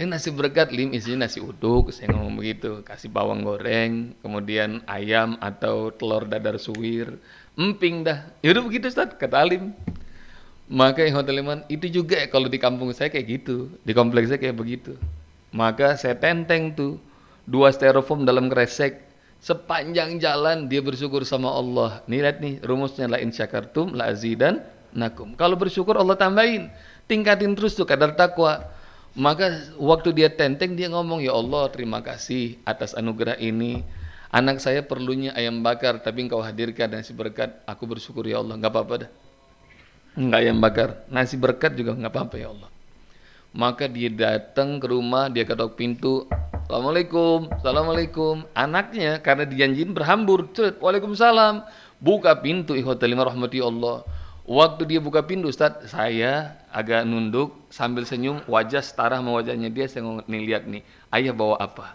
Ini 0.00 0.08
nasi 0.08 0.32
berkat 0.32 0.72
lim 0.72 0.96
isinya 0.96 1.28
nasi 1.28 1.44
uduk, 1.44 1.92
saya 1.92 2.08
ngomong 2.16 2.40
begitu, 2.40 2.80
kasih 2.80 3.12
bawang 3.12 3.44
goreng, 3.44 4.16
kemudian 4.24 4.80
ayam 4.88 5.36
atau 5.44 5.92
telur 5.92 6.24
dadar 6.24 6.56
suwir, 6.56 7.20
emping 7.52 8.08
dah. 8.08 8.24
Yaudah 8.40 8.64
begitu 8.64 8.88
Ustaz, 8.88 9.12
kata 9.12 9.44
Alim. 9.44 9.76
Maka 10.72 11.04
hotel 11.12 11.44
iman 11.44 11.68
itu 11.68 11.84
juga 11.92 12.16
kalau 12.32 12.48
di 12.48 12.56
kampung 12.56 12.88
saya 12.96 13.12
kayak 13.12 13.28
gitu, 13.28 13.68
di 13.84 13.92
kompleks 13.92 14.32
saya 14.32 14.40
kayak 14.40 14.56
begitu. 14.56 14.96
Maka 15.52 16.00
saya 16.00 16.16
tenteng 16.16 16.72
tuh 16.72 16.96
dua 17.44 17.68
styrofoam 17.68 18.24
dalam 18.24 18.48
kresek 18.48 19.04
sepanjang 19.44 20.16
jalan 20.16 20.64
dia 20.64 20.80
bersyukur 20.80 21.28
sama 21.28 21.52
Allah. 21.52 22.00
Nih 22.08 22.24
lihat 22.24 22.40
nih 22.40 22.56
rumusnya 22.64 23.04
la 23.04 23.20
in 23.20 23.36
syakartum 23.36 23.92
la 23.92 24.08
azidan 24.08 24.64
nakum. 24.96 25.36
Kalau 25.36 25.60
bersyukur 25.60 25.92
Allah 26.00 26.16
tambahin, 26.16 26.72
tingkatin 27.04 27.52
terus 27.52 27.76
tuh 27.76 27.84
kadar 27.84 28.16
takwa. 28.16 28.79
Maka 29.18 29.74
waktu 29.74 30.14
dia 30.14 30.30
tenteng 30.30 30.78
dia 30.78 30.86
ngomong, 30.86 31.18
"Ya 31.18 31.34
Allah, 31.34 31.66
terima 31.74 31.98
kasih 31.98 32.62
atas 32.62 32.94
anugerah 32.94 33.38
ini. 33.42 33.82
Anak 34.30 34.62
saya 34.62 34.86
perlunya 34.86 35.34
ayam 35.34 35.66
bakar, 35.66 35.98
tapi 35.98 36.30
engkau 36.30 36.38
hadirkan 36.38 36.94
nasi 36.94 37.10
berkat. 37.10 37.50
Aku 37.66 37.90
bersyukur 37.90 38.22
ya 38.22 38.38
Allah. 38.38 38.54
Enggak 38.54 38.70
apa-apa 38.70 38.94
dah. 39.06 39.10
Enggak 40.14 40.38
ayam 40.46 40.58
bakar, 40.62 40.88
nasi 41.10 41.34
berkat 41.34 41.74
juga 41.74 41.98
enggak 41.98 42.14
apa-apa 42.14 42.36
ya 42.38 42.48
Allah." 42.54 42.70
Maka 43.50 43.90
dia 43.90 44.06
datang 44.14 44.78
ke 44.78 44.86
rumah, 44.86 45.26
dia 45.26 45.42
ketok 45.42 45.74
pintu. 45.74 46.30
Assalamualaikum, 46.70 47.50
Assalamualaikum. 47.50 48.46
Anaknya 48.54 49.18
karena 49.18 49.42
dijanjiin 49.42 49.90
berhambur. 49.90 50.46
Waalaikumsalam. 50.54 51.66
Buka 51.98 52.38
pintu 52.38 52.78
ikhwatal 52.78 53.10
rahmati 53.10 53.58
Allah 53.58 54.06
Waktu 54.48 54.82
dia 54.88 55.00
buka 55.02 55.20
pintu 55.22 55.52
Ustaz, 55.52 55.92
saya 55.92 56.58
agak 56.72 57.04
nunduk 57.04 57.54
sambil 57.68 58.08
senyum, 58.08 58.40
wajah 58.48 58.80
setara 58.80 59.20
sama 59.20 59.36
wajahnya 59.36 59.68
dia, 59.68 59.86
saya 59.86 60.24
nih 60.24 60.42
lihat 60.48 60.64
nih, 60.66 60.82
ayah 61.12 61.34
bawa 61.36 61.60
apa? 61.60 61.94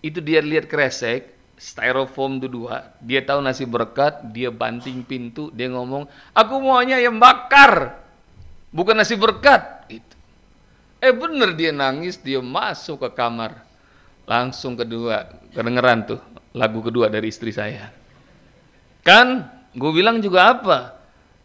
Itu 0.00 0.24
dia 0.24 0.40
lihat 0.40 0.66
kresek, 0.66 1.36
styrofoam 1.60 2.40
itu 2.40 2.48
dua, 2.48 2.90
dia 3.04 3.20
tahu 3.20 3.44
nasi 3.44 3.68
berkat, 3.68 4.32
dia 4.32 4.48
banting 4.48 5.04
pintu, 5.04 5.52
dia 5.52 5.68
ngomong, 5.68 6.08
aku 6.32 6.54
maunya 6.58 6.96
yang 6.96 7.20
bakar, 7.20 8.00
bukan 8.72 8.96
nasi 8.96 9.14
berkat. 9.20 9.84
Itu. 9.92 10.16
Eh 11.00 11.12
bener 11.12 11.52
dia 11.56 11.72
nangis, 11.72 12.16
dia 12.16 12.40
masuk 12.40 13.04
ke 13.04 13.08
kamar, 13.12 13.60
langsung 14.24 14.76
kedua, 14.76 15.28
kedengeran 15.52 16.08
tuh 16.08 16.20
lagu 16.56 16.80
kedua 16.80 17.12
dari 17.12 17.28
istri 17.28 17.52
saya. 17.52 17.92
Kan, 19.04 19.48
gue 19.76 19.90
bilang 19.92 20.20
juga 20.20 20.56
apa? 20.56 20.99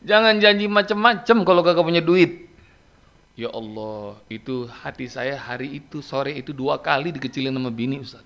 Jangan 0.06 0.38
janji 0.38 0.70
macam-macam 0.70 1.38
kalau 1.42 1.62
kakak 1.66 1.82
punya 1.82 2.06
duit. 2.06 2.46
Ya 3.36 3.52
Allah, 3.52 4.16
itu 4.32 4.70
hati 4.70 5.10
saya 5.12 5.36
hari 5.36 5.82
itu 5.82 6.00
sore 6.00 6.32
itu 6.38 6.56
dua 6.56 6.80
kali 6.80 7.12
dikecilin 7.12 7.52
sama 7.52 7.74
bini 7.74 8.00
Ustaz. 8.00 8.24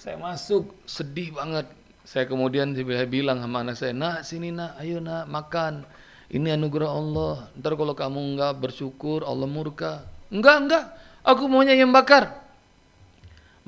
Saya 0.00 0.18
masuk 0.18 0.74
sedih 0.88 1.36
banget. 1.36 1.70
Saya 2.02 2.26
kemudian 2.26 2.74
saya 2.74 3.06
bilang 3.06 3.38
sama 3.38 3.62
anak 3.62 3.78
saya, 3.78 3.94
"Nak, 3.94 4.26
sini 4.26 4.50
nak, 4.50 4.80
ayo 4.82 4.98
nak 4.98 5.30
makan. 5.30 5.86
Ini 6.32 6.56
anugerah 6.56 6.90
Allah. 6.90 7.34
Ntar 7.54 7.78
kalau 7.78 7.94
kamu 7.94 8.20
enggak 8.34 8.52
bersyukur, 8.58 9.22
Allah 9.22 9.46
murka." 9.46 10.02
"Enggak, 10.32 10.56
enggak. 10.66 10.84
Aku 11.22 11.46
maunya 11.46 11.76
yang 11.76 11.94
bakar." 11.94 12.32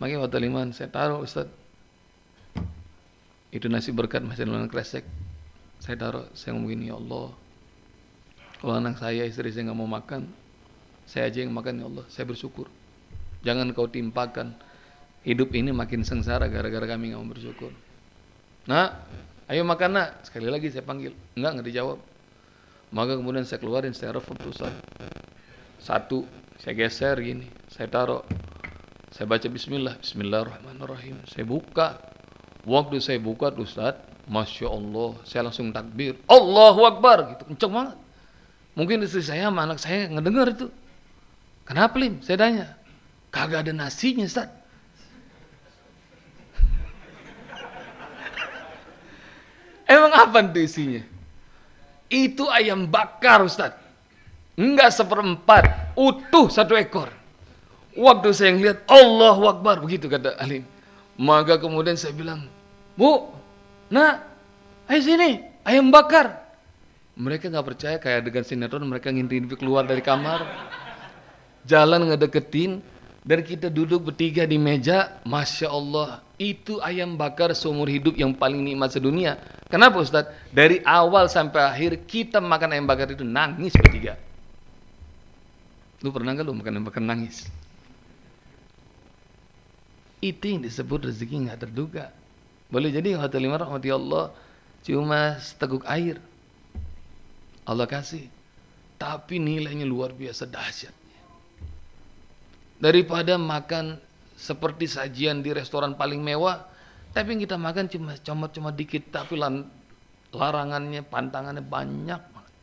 Makanya 0.00 0.25
waktu 0.25 0.40
liman 0.40 0.73
saya 0.73 0.88
taruh 0.88 1.23
Ustaz. 1.23 1.47
Itu 3.55 3.71
nasi 3.71 3.95
berkat 3.95 4.25
masih 4.25 4.49
dalam 4.49 4.66
kresek 4.66 5.07
saya 5.87 5.97
taruh 5.97 6.26
saya 6.35 6.59
ngomong 6.59 6.71
gini 6.75 6.90
ya 6.90 6.99
Allah 6.99 7.31
kalau 8.59 8.75
anak 8.75 8.99
saya 8.99 9.23
istri 9.23 9.55
saya 9.55 9.71
nggak 9.71 9.78
mau 9.78 9.87
makan 9.87 10.26
saya 11.07 11.31
aja 11.31 11.47
yang 11.47 11.55
makan 11.55 11.78
ya 11.78 11.87
Allah 11.87 12.05
saya 12.11 12.26
bersyukur. 12.26 12.66
Jangan 13.47 13.71
kau 13.71 13.87
timpakan. 13.87 14.59
Hidup 15.23 15.55
ini 15.55 15.71
makin 15.71 16.02
sengsara 16.02 16.50
gara-gara 16.50 16.87
kami 16.87 17.14
nggak 17.14 17.21
mau 17.23 17.31
bersyukur. 17.31 17.71
Nah 18.66 19.07
ayo 19.47 19.62
makan 19.62 19.90
nak. 19.95 20.26
Sekali 20.26 20.50
lagi 20.50 20.66
saya 20.75 20.83
panggil. 20.83 21.14
Enggak 21.38 21.50
nggak 21.62 21.66
dijawab. 21.71 21.99
Maka 22.90 23.14
kemudian 23.14 23.47
saya 23.47 23.62
keluarin 23.62 23.95
styrofoam 23.95 24.38
pusat 24.38 24.75
satu 25.78 26.26
saya 26.59 26.75
geser 26.75 27.14
gini. 27.23 27.47
Saya 27.71 27.87
taruh 27.87 28.26
saya 29.14 29.31
baca 29.31 29.47
bismillah. 29.47 30.02
Bismillahirrahmanirrahim. 30.02 31.23
Saya 31.31 31.47
buka. 31.47 32.02
Waktu 32.66 32.99
saya 32.99 33.23
buka 33.23 33.55
Ustaz 33.55 33.95
Masya 34.26 34.66
Allah, 34.66 35.14
saya 35.23 35.47
langsung 35.47 35.71
takbir. 35.71 36.18
Allahu 36.26 36.83
Akbar, 36.83 37.30
gitu. 37.30 37.47
Kenceng 37.54 37.71
banget. 37.71 37.95
Mungkin 38.75 39.06
istri 39.06 39.23
saya 39.23 39.47
sama 39.47 39.62
anak 39.62 39.78
saya 39.78 40.11
ngedengar 40.11 40.50
itu. 40.50 40.66
Kenapa 41.62 41.95
Lim? 41.95 42.18
Saya 42.26 42.42
tanya. 42.42 42.75
Kagak 43.30 43.62
ada 43.66 43.73
nasinya, 43.73 44.26
Ustaz. 44.26 44.50
Emang 49.95 50.11
apa 50.11 50.42
itu 50.42 50.59
isinya? 50.59 51.06
Itu 52.11 52.50
ayam 52.50 52.90
bakar, 52.90 53.47
Ustaz. 53.47 53.78
Enggak 54.59 54.90
seperempat, 54.90 55.95
utuh 55.95 56.50
satu 56.50 56.75
ekor. 56.75 57.14
Waktu 57.95 58.35
saya 58.35 58.59
ngeliat, 58.59 58.83
Allahu 58.90 59.47
Akbar, 59.49 59.78
begitu 59.78 60.11
kata 60.11 60.35
Alim. 60.42 60.66
Maka 61.16 61.56
kemudian 61.62 61.97
saya 61.97 62.12
bilang, 62.12 62.45
Bu, 62.99 63.37
Nah, 63.87 64.19
ayo 64.90 65.00
sini, 65.02 65.47
ayam 65.62 65.95
bakar. 65.95 66.43
Mereka 67.16 67.49
nggak 67.49 67.66
percaya 67.66 67.97
kayak 67.97 68.28
dengan 68.28 68.45
sinetron 68.45 68.85
mereka 68.85 69.09
ngintip 69.09 69.57
keluar 69.57 69.87
dari 69.87 70.02
kamar. 70.05 70.45
Jalan 71.66 72.12
ngedeketin 72.12 72.85
dan 73.26 73.43
kita 73.43 73.73
duduk 73.73 74.07
bertiga 74.12 74.47
di 74.47 74.55
meja, 74.55 75.19
masya 75.26 75.66
Allah 75.66 76.23
itu 76.38 76.78
ayam 76.85 77.16
bakar 77.16 77.57
seumur 77.57 77.88
hidup 77.88 78.14
yang 78.14 78.37
paling 78.37 78.62
nikmat 78.62 78.93
sedunia. 78.93 79.40
Kenapa 79.66 79.99
Ustaz? 79.99 80.31
Dari 80.52 80.78
awal 80.85 81.26
sampai 81.26 81.59
akhir 81.64 82.07
kita 82.07 82.38
makan 82.38 82.76
ayam 82.76 82.87
bakar 82.87 83.11
itu 83.11 83.26
nangis 83.26 83.75
bertiga. 83.75 84.14
Lu 86.05 86.12
pernah 86.12 86.37
nggak 86.37 86.45
lu 86.47 86.55
makan 86.55 86.73
ayam 86.78 86.87
bakar 86.87 87.02
nangis? 87.02 87.49
Itu 90.21 90.45
yang 90.47 90.61
disebut 90.62 91.11
rezeki 91.11 91.50
nggak 91.50 91.66
terduga. 91.66 92.12
Boleh 92.66 92.90
jadi 92.90 93.14
hotel 93.14 93.46
lima 93.46 93.62
rahmati 93.62 93.88
Allah 93.94 94.35
cuma 94.82 95.38
seteguk 95.38 95.87
air. 95.87 96.18
Allah 97.66 97.87
kasih. 97.87 98.26
Tapi 98.96 99.38
nilainya 99.38 99.85
luar 99.85 100.16
biasa 100.16 100.49
dahsyatnya. 100.49 101.20
Daripada 102.80 103.37
makan 103.37 104.00
seperti 104.37 104.88
sajian 104.88 105.40
di 105.40 105.52
restoran 105.52 105.96
paling 105.96 106.20
mewah, 106.20 106.64
tapi 107.12 107.37
yang 107.37 107.42
kita 107.44 107.56
makan 107.56 107.88
cuma 107.88 108.12
cuma 108.20 108.46
cuma 108.52 108.70
dikit, 108.73 109.08
tapi 109.12 109.37
larangannya, 110.32 111.00
pantangannya 111.04 111.64
banyak 111.64 112.20
banget. 112.20 112.54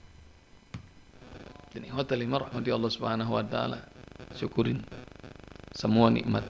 Jadi 1.73 1.87
hotel 1.89 2.17
lima 2.21 2.37
rahmati 2.45 2.69
Allah 2.69 2.91
Subhanahu 2.93 3.31
wa 3.33 3.45
taala. 3.45 3.81
Syukurin 4.37 4.81
semua 5.73 6.09
nikmat 6.13 6.45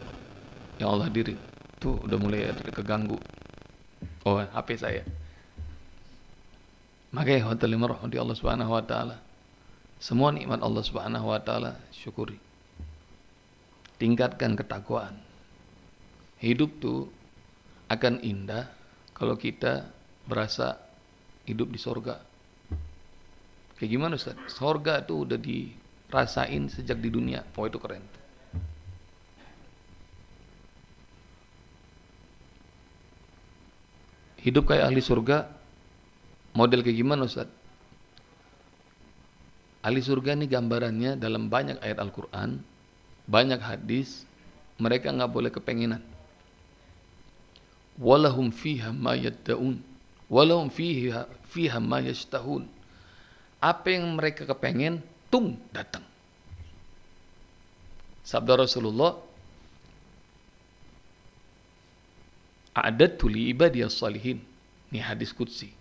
yang 0.80 1.00
Allah 1.00 1.08
diri. 1.08 1.36
Tuh 1.80 2.00
udah 2.04 2.18
mulai 2.20 2.52
keganggu. 2.72 3.20
Oh, 4.24 4.40
HP 4.40 4.80
saya. 4.80 5.04
Makanya 7.14 7.46
hotel 7.52 7.76
lima 7.76 7.92
di 8.10 8.18
Allah 8.18 8.34
Subhanahu 8.34 8.72
wa 8.72 8.82
taala. 8.82 9.20
Semua 10.00 10.32
nikmat 10.32 10.64
Allah 10.64 10.84
Subhanahu 10.84 11.30
wa 11.30 11.40
taala 11.44 11.78
syukuri. 11.92 12.40
Tingkatkan 14.02 14.58
ketakwaan. 14.58 15.20
Hidup 16.42 16.82
tuh 16.82 17.08
akan 17.92 18.24
indah 18.24 18.68
kalau 19.14 19.38
kita 19.38 19.88
berasa 20.26 20.80
hidup 21.46 21.70
di 21.70 21.80
sorga. 21.80 22.20
Kayak 23.78 23.92
gimana 23.92 24.14
Ustaz? 24.16 24.40
Sorga 24.48 25.04
tuh 25.04 25.28
udah 25.28 25.38
dirasain 25.38 26.72
sejak 26.72 26.98
di 27.04 27.12
dunia. 27.12 27.44
Oh 27.60 27.68
itu 27.68 27.78
keren. 27.78 28.23
Hidup 34.44 34.70
kayak 34.70 34.92
ahli 34.92 35.00
surga 35.00 35.48
model 36.52 36.84
kayak 36.84 37.00
gimana 37.00 37.26
Ustaz? 37.26 37.48
Ahli 39.84 40.00
surga 40.00 40.36
ini 40.36 40.48
gambarannya 40.48 41.20
dalam 41.20 41.52
banyak 41.52 41.80
ayat 41.84 42.00
Al-Quran, 42.00 42.64
banyak 43.28 43.60
hadis, 43.60 44.24
mereka 44.80 45.12
nggak 45.12 45.32
boleh 45.32 45.52
kepenginan. 45.52 46.00
Walahum 48.00 48.52
fiha 48.52 48.96
ma 48.96 49.12
yadda'un, 49.16 49.80
walahum 50.32 50.72
fiha, 50.72 51.28
fiha 51.52 51.84
ma 51.84 52.00
yashtahun. 52.00 52.64
Apa 53.60 53.96
yang 53.96 54.16
mereka 54.16 54.48
kepengen, 54.48 55.04
tung 55.28 55.60
datang. 55.76 56.04
Sabda 58.24 58.64
Rasulullah, 58.64 59.20
A'dadtu 62.74 63.30
li 63.30 63.54
ibadiyas 63.54 64.02
salihin. 64.02 64.42
Ini 64.90 65.00
hadis 65.02 65.34
kudsi. 65.34 65.74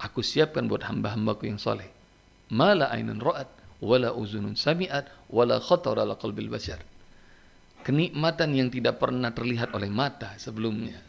Aku 0.00 0.24
siapkan 0.24 0.64
buat 0.64 0.80
hamba-hambaku 0.84 1.48
yang 1.48 1.60
soleh. 1.60 1.88
Mala 2.48 2.88
ainun 2.88 3.20
ra'at, 3.20 3.48
wala 3.84 4.12
uzunun 4.16 4.56
sami'at 4.56 5.08
wala 5.32 5.60
khatara 5.60 6.04
ala 6.04 6.16
qalbil 6.16 6.48
bashar. 6.48 6.80
Kenikmatan 7.80 8.52
yang 8.52 8.68
tidak 8.68 9.00
pernah 9.00 9.32
terlihat 9.32 9.72
oleh 9.72 9.88
mata 9.88 10.36
sebelumnya, 10.36 11.00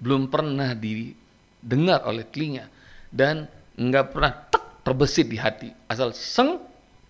belum 0.00 0.32
pernah 0.32 0.72
didengar 0.72 2.08
oleh 2.08 2.24
telinga 2.32 2.72
dan 3.12 3.44
enggak 3.76 4.16
pernah 4.16 4.32
tek, 4.48 4.64
terbesit 4.80 5.28
di 5.28 5.36
hati 5.36 5.68
asal 5.92 6.16
seng 6.16 6.56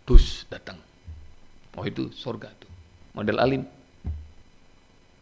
dus 0.02 0.42
datang. 0.50 0.78
Oh 1.78 1.87
itu 1.87 2.11
surga 2.11 2.50
tuh. 2.58 2.70
Model 3.14 3.38
alim. 3.38 3.62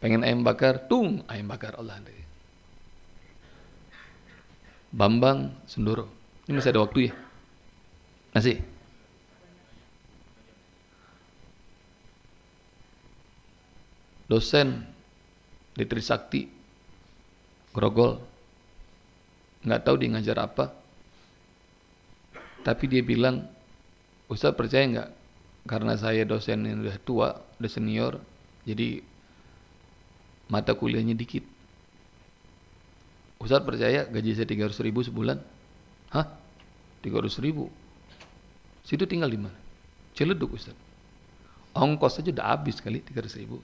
Pengen 0.01 0.25
ayam 0.25 0.41
bakar, 0.41 0.89
tung 0.89 1.21
ayam 1.29 1.45
bakar 1.45 1.77
Allah. 1.77 2.01
Bambang 4.95 5.51
Sendoro. 5.67 6.07
Ini 6.47 6.55
masih 6.55 6.71
ada 6.71 6.87
waktu 6.87 7.11
ya? 7.11 7.13
Masih? 8.31 8.63
Dosen 14.31 14.87
di 15.75 15.83
Trisakti 15.83 16.47
Grogol 17.75 18.17
nggak 19.67 19.81
tahu 19.83 19.95
dia 19.99 20.09
ngajar 20.15 20.37
apa 20.39 20.65
tapi 22.63 22.85
dia 22.87 23.03
bilang 23.03 23.45
Ustaz 24.31 24.55
percaya 24.55 24.87
nggak 24.87 25.09
karena 25.65 25.93
saya 25.97 26.23
dosen 26.25 26.65
yang 26.65 26.81
udah 26.81 26.97
tua 27.01 27.29
udah 27.59 27.69
senior 27.69 28.17
jadi 28.63 29.01
mata 30.49 30.73
kuliahnya 30.77 31.17
dikit 31.17 31.54
Ustaz 33.45 33.61
percaya 33.61 34.09
gaji 34.09 34.33
saya 34.33 34.49
300 34.49 34.73
ribu 34.81 35.05
sebulan? 35.05 35.37
Hah? 36.09 36.25
300 37.05 37.45
ribu? 37.45 37.69
Situ 38.81 39.05
tinggal 39.05 39.29
di 39.29 39.37
mana? 39.37 39.53
Celeduk 40.17 40.57
Ustaz. 40.57 40.73
Ongkos 41.77 42.17
saja 42.17 42.33
udah 42.33 42.57
habis 42.57 42.81
kali 42.81 43.05
300 43.05 43.37
ribu. 43.45 43.61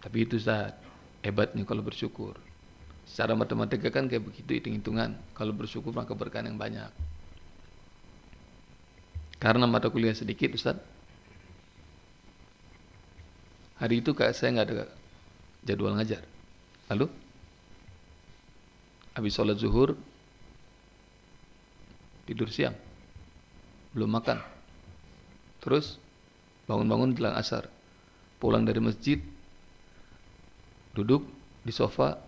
Tapi 0.00 0.24
itu 0.24 0.40
Ustaz, 0.40 0.72
hebatnya 1.20 1.68
kalau 1.68 1.84
bersyukur. 1.84 2.40
Secara 3.04 3.36
matematika 3.36 3.92
kan 3.92 4.08
kayak 4.08 4.24
begitu 4.24 4.56
hitung-hitungan. 4.56 5.12
Kalau 5.36 5.52
bersyukur 5.52 5.92
maka 5.92 6.16
berkah 6.16 6.40
yang 6.40 6.56
banyak. 6.56 6.88
Karena 9.36 9.68
mata 9.68 9.92
kuliah 9.92 10.16
sedikit 10.16 10.56
Ustaz. 10.56 10.80
Hari 13.76 14.00
itu 14.00 14.16
saya 14.16 14.48
nggak 14.48 14.66
ada 14.72 14.88
jadwal 15.66 15.92
ngajar. 16.00 16.24
Lalu 16.88 17.21
habis 19.12 19.32
sholat 19.36 19.60
zuhur 19.60 19.96
tidur 22.24 22.48
siang. 22.48 22.76
Belum 23.92 24.08
makan. 24.08 24.40
Terus 25.60 26.00
bangun-bangun 26.64 27.12
jelang 27.12 27.36
asar. 27.36 27.68
Pulang 28.40 28.66
dari 28.66 28.80
masjid 28.82 29.20
duduk 30.96 31.22
di 31.62 31.70
sofa 31.70 32.18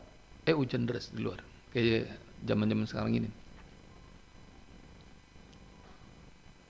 eh 0.45 0.55
hujan 0.55 0.85
deras 0.85 1.11
di 1.11 1.25
luar. 1.25 1.41
Kayak 1.73 2.13
zaman-zaman 2.45 2.87
sekarang 2.87 3.13
ini. 3.17 3.31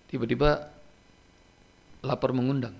Tiba-tiba 0.08 0.70
lapar 2.06 2.30
mengundang. 2.30 2.78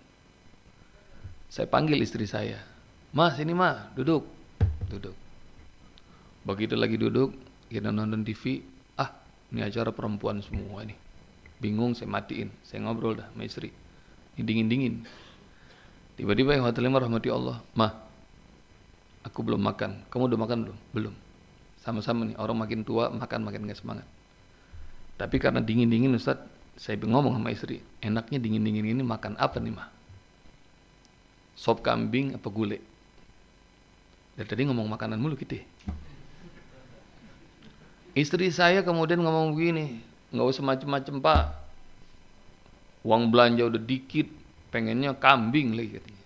Saya 1.51 1.67
panggil 1.67 1.99
istri 1.99 2.31
saya. 2.31 2.63
Mas 3.11 3.37
ini 3.43 3.53
mah 3.53 3.91
duduk. 3.99 4.23
Duduk 4.87 5.24
Begitu 6.45 6.77
lagi 6.77 7.01
duduk, 7.01 7.33
kita 7.73 7.89
nonton 7.89 8.21
TV, 8.21 8.61
ah 9.01 9.09
ini 9.49 9.65
acara 9.65 9.89
perempuan 9.97 10.45
semua 10.45 10.85
ini. 10.85 10.93
Bingung 11.57 11.97
saya 11.97 12.05
matiin, 12.13 12.53
saya 12.61 12.85
ngobrol 12.85 13.17
dah 13.17 13.33
sama 13.33 13.49
istri. 13.49 13.73
Ini 14.37 14.45
dingin-dingin. 14.45 15.09
Tiba-tiba 16.21 16.53
yang 16.53 16.69
hotelnya 16.69 17.01
rahmati 17.01 17.33
Allah, 17.33 17.65
mah 17.73 17.97
aku 19.25 19.41
belum 19.41 19.65
makan. 19.65 20.05
Kamu 20.13 20.29
udah 20.29 20.41
makan 20.45 20.59
belum? 20.69 20.79
Belum. 20.93 21.15
Sama-sama 21.81 22.29
nih, 22.29 22.37
orang 22.37 22.61
makin 22.61 22.85
tua 22.85 23.09
makan 23.09 23.41
makin 23.41 23.65
gak 23.65 23.81
semangat. 23.81 24.05
Tapi 25.17 25.41
karena 25.41 25.65
dingin-dingin 25.65 26.13
Ustaz, 26.13 26.45
saya 26.77 27.01
ngomong 27.01 27.41
sama 27.41 27.57
istri, 27.57 27.81
enaknya 28.05 28.37
dingin-dingin 28.37 28.85
ini 28.85 29.01
makan 29.01 29.41
apa 29.41 29.65
nih 29.65 29.73
mah? 29.73 29.89
Sop 31.57 31.81
kambing 31.81 32.37
apa 32.37 32.49
gulai? 32.53 32.83
Dari 34.37 34.45
tadi 34.45 34.69
ngomong 34.69 34.91
makanan 34.93 35.17
mulu 35.17 35.39
gitu 35.41 35.57
ya. 35.57 35.65
Istri 38.15 38.55
saya 38.55 38.87
kemudian 38.87 39.19
ngomong 39.27 39.59
begini, 39.59 39.99
nggak 40.31 40.47
usah 40.47 40.63
macem-macem 40.63 41.19
pak, 41.19 41.51
uang 43.03 43.35
belanja 43.35 43.67
udah 43.67 43.83
dikit, 43.83 44.31
pengennya 44.71 45.19
kambing 45.19 45.75
lagi 45.75 45.99
katanya. 45.99 46.25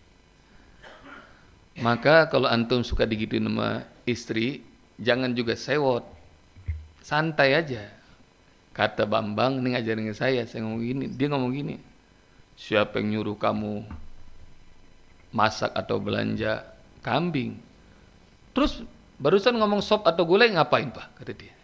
Maka 1.81 2.29
kalau 2.29 2.44
antum 2.44 2.85
suka 2.85 3.09
digituin 3.09 3.48
sama 3.48 3.88
istri, 4.05 4.61
jangan 5.01 5.33
juga 5.33 5.57
sewot, 5.57 6.05
santai 7.01 7.57
aja. 7.57 7.88
Kata 8.77 9.09
Bambang, 9.09 9.64
ini 9.64 9.72
ngajarin 9.72 10.12
saya, 10.12 10.44
saya 10.44 10.68
ngomong 10.68 10.85
gini, 10.85 11.05
dia 11.09 11.33
ngomong 11.33 11.57
gini, 11.57 11.81
siapa 12.61 13.01
yang 13.01 13.16
nyuruh 13.16 13.40
kamu 13.40 13.88
masak 15.33 15.72
atau 15.72 15.96
belanja 15.96 16.68
kambing? 17.01 17.57
Terus 18.53 18.85
barusan 19.16 19.57
ngomong 19.57 19.81
sop 19.81 20.05
atau 20.05 20.29
gulai 20.29 20.53
ngapain 20.53 20.92
pak? 20.92 21.16
Kata 21.16 21.33
dia 21.33 21.58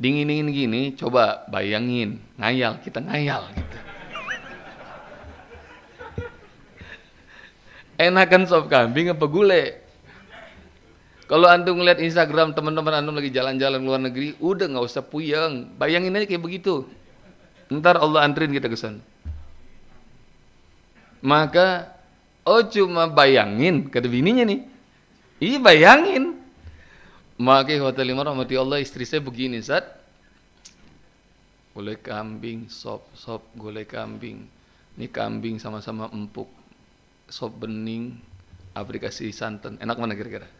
dingin-dingin 0.00 0.48
gini, 0.48 0.82
coba 0.96 1.44
bayangin, 1.52 2.24
ngayal, 2.40 2.80
kita 2.80 3.04
ngayal 3.04 3.44
gitu. 3.52 3.78
Enakan 8.00 8.48
sop 8.48 8.72
kambing 8.72 9.12
apa 9.12 9.28
gulai? 9.28 9.76
Kalau 11.28 11.46
antum 11.46 11.76
ngeliat 11.76 12.00
Instagram 12.00 12.56
teman-teman 12.56 12.96
antum 12.96 13.12
lagi 13.12 13.28
jalan-jalan 13.28 13.84
luar 13.84 14.00
negeri, 14.00 14.34
udah 14.40 14.72
nggak 14.72 14.88
usah 14.88 15.04
puyeng, 15.04 15.68
bayangin 15.76 16.16
aja 16.16 16.24
kayak 16.24 16.42
begitu. 16.42 16.88
Ntar 17.68 18.00
Allah 18.00 18.24
antrin 18.24 18.50
kita 18.50 18.72
ke 18.72 18.74
sana. 18.80 19.04
Maka, 21.20 21.92
oh 22.48 22.64
cuma 22.64 23.04
bayangin, 23.04 23.92
kata 23.92 24.08
bininya 24.08 24.48
nih. 24.48 24.64
Iya 25.44 25.60
bayangin, 25.60 26.39
maka 27.40 27.72
hotel 27.80 28.12
lima 28.12 28.20
rahmati 28.20 28.54
Allah 28.60 28.84
istri 28.84 29.08
saya 29.08 29.24
begini 29.24 29.56
saat 29.64 30.00
Gulai 31.70 32.02
kambing, 32.02 32.66
sop, 32.66 33.06
sop, 33.14 33.46
gulai 33.54 33.86
kambing. 33.86 34.42
Ini 34.98 35.06
kambing 35.06 35.62
sama-sama 35.62 36.10
empuk. 36.10 36.50
Sop 37.30 37.62
bening, 37.62 38.18
aplikasi 38.74 39.30
santan. 39.30 39.78
Enak 39.78 39.96
mana 40.02 40.18
kira-kira? 40.18 40.50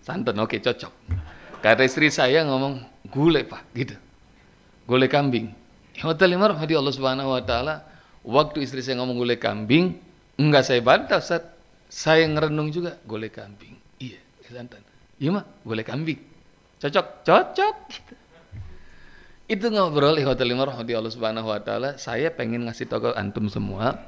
Santan, 0.00 0.40
oke 0.40 0.56
okay, 0.56 0.64
cocok. 0.64 0.92
Kata 1.60 1.84
istri 1.84 2.08
saya 2.08 2.40
ngomong, 2.48 2.80
gulai 3.12 3.44
pak, 3.44 3.68
gitu. 3.76 3.94
Gulai 4.88 5.12
kambing. 5.12 5.52
Hotel 6.00 6.34
lima 6.34 6.50
rahmati 6.50 6.72
Allah 6.72 6.94
subhanahu 6.96 7.36
wa 7.36 7.42
ta'ala. 7.44 7.74
Waktu 8.24 8.64
istri 8.64 8.80
saya 8.80 8.96
ngomong 8.98 9.20
gulai 9.20 9.36
kambing, 9.36 9.92
enggak 10.40 10.66
saya 10.66 10.80
bantah 10.80 11.20
saat 11.20 11.52
Saya 11.92 12.24
ngerenung 12.24 12.72
juga, 12.72 12.96
gulai 13.04 13.28
kambing. 13.28 13.76
Iya, 14.00 14.16
santan. 14.48 14.80
Iya 15.22 15.30
mah, 15.38 15.46
boleh 15.62 15.86
kambing. 15.86 16.18
Cocok, 16.82 17.22
cocok. 17.22 17.76
Itu 19.46 19.70
ngobrol 19.70 20.18
Lima 20.18 20.66
Rahmati 20.66 20.98
Allah 20.98 21.12
Subhanahu 21.14 21.46
wa 21.46 21.62
taala, 21.62 21.94
saya 21.94 22.34
pengen 22.34 22.66
ngasih 22.66 22.90
tahu 22.90 23.14
antum 23.14 23.46
semua 23.46 24.02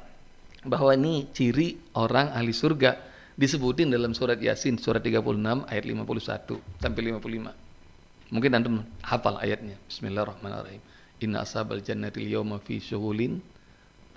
bahwa 0.67 0.91
ini 0.91 1.31
ciri 1.31 1.79
orang 1.95 2.35
ahli 2.35 2.51
surga 2.51 2.99
disebutin 3.39 3.95
dalam 3.95 4.11
surat 4.11 4.43
Yasin 4.43 4.75
surat 4.75 4.99
36 4.99 5.39
ayat 5.71 5.83
51 5.87 6.83
sampai 6.83 7.01
55. 7.15 8.35
Mungkin 8.35 8.51
antum 8.51 8.83
hafal 8.99 9.39
ayatnya. 9.39 9.79
Bismillahirrahmanirrahim. 9.87 10.83
Inna 11.23 11.47
ashabal 11.47 11.79
jannati 11.79 12.27
al-yawma 12.27 12.59
fi 12.59 12.83
syughulin 12.83 13.39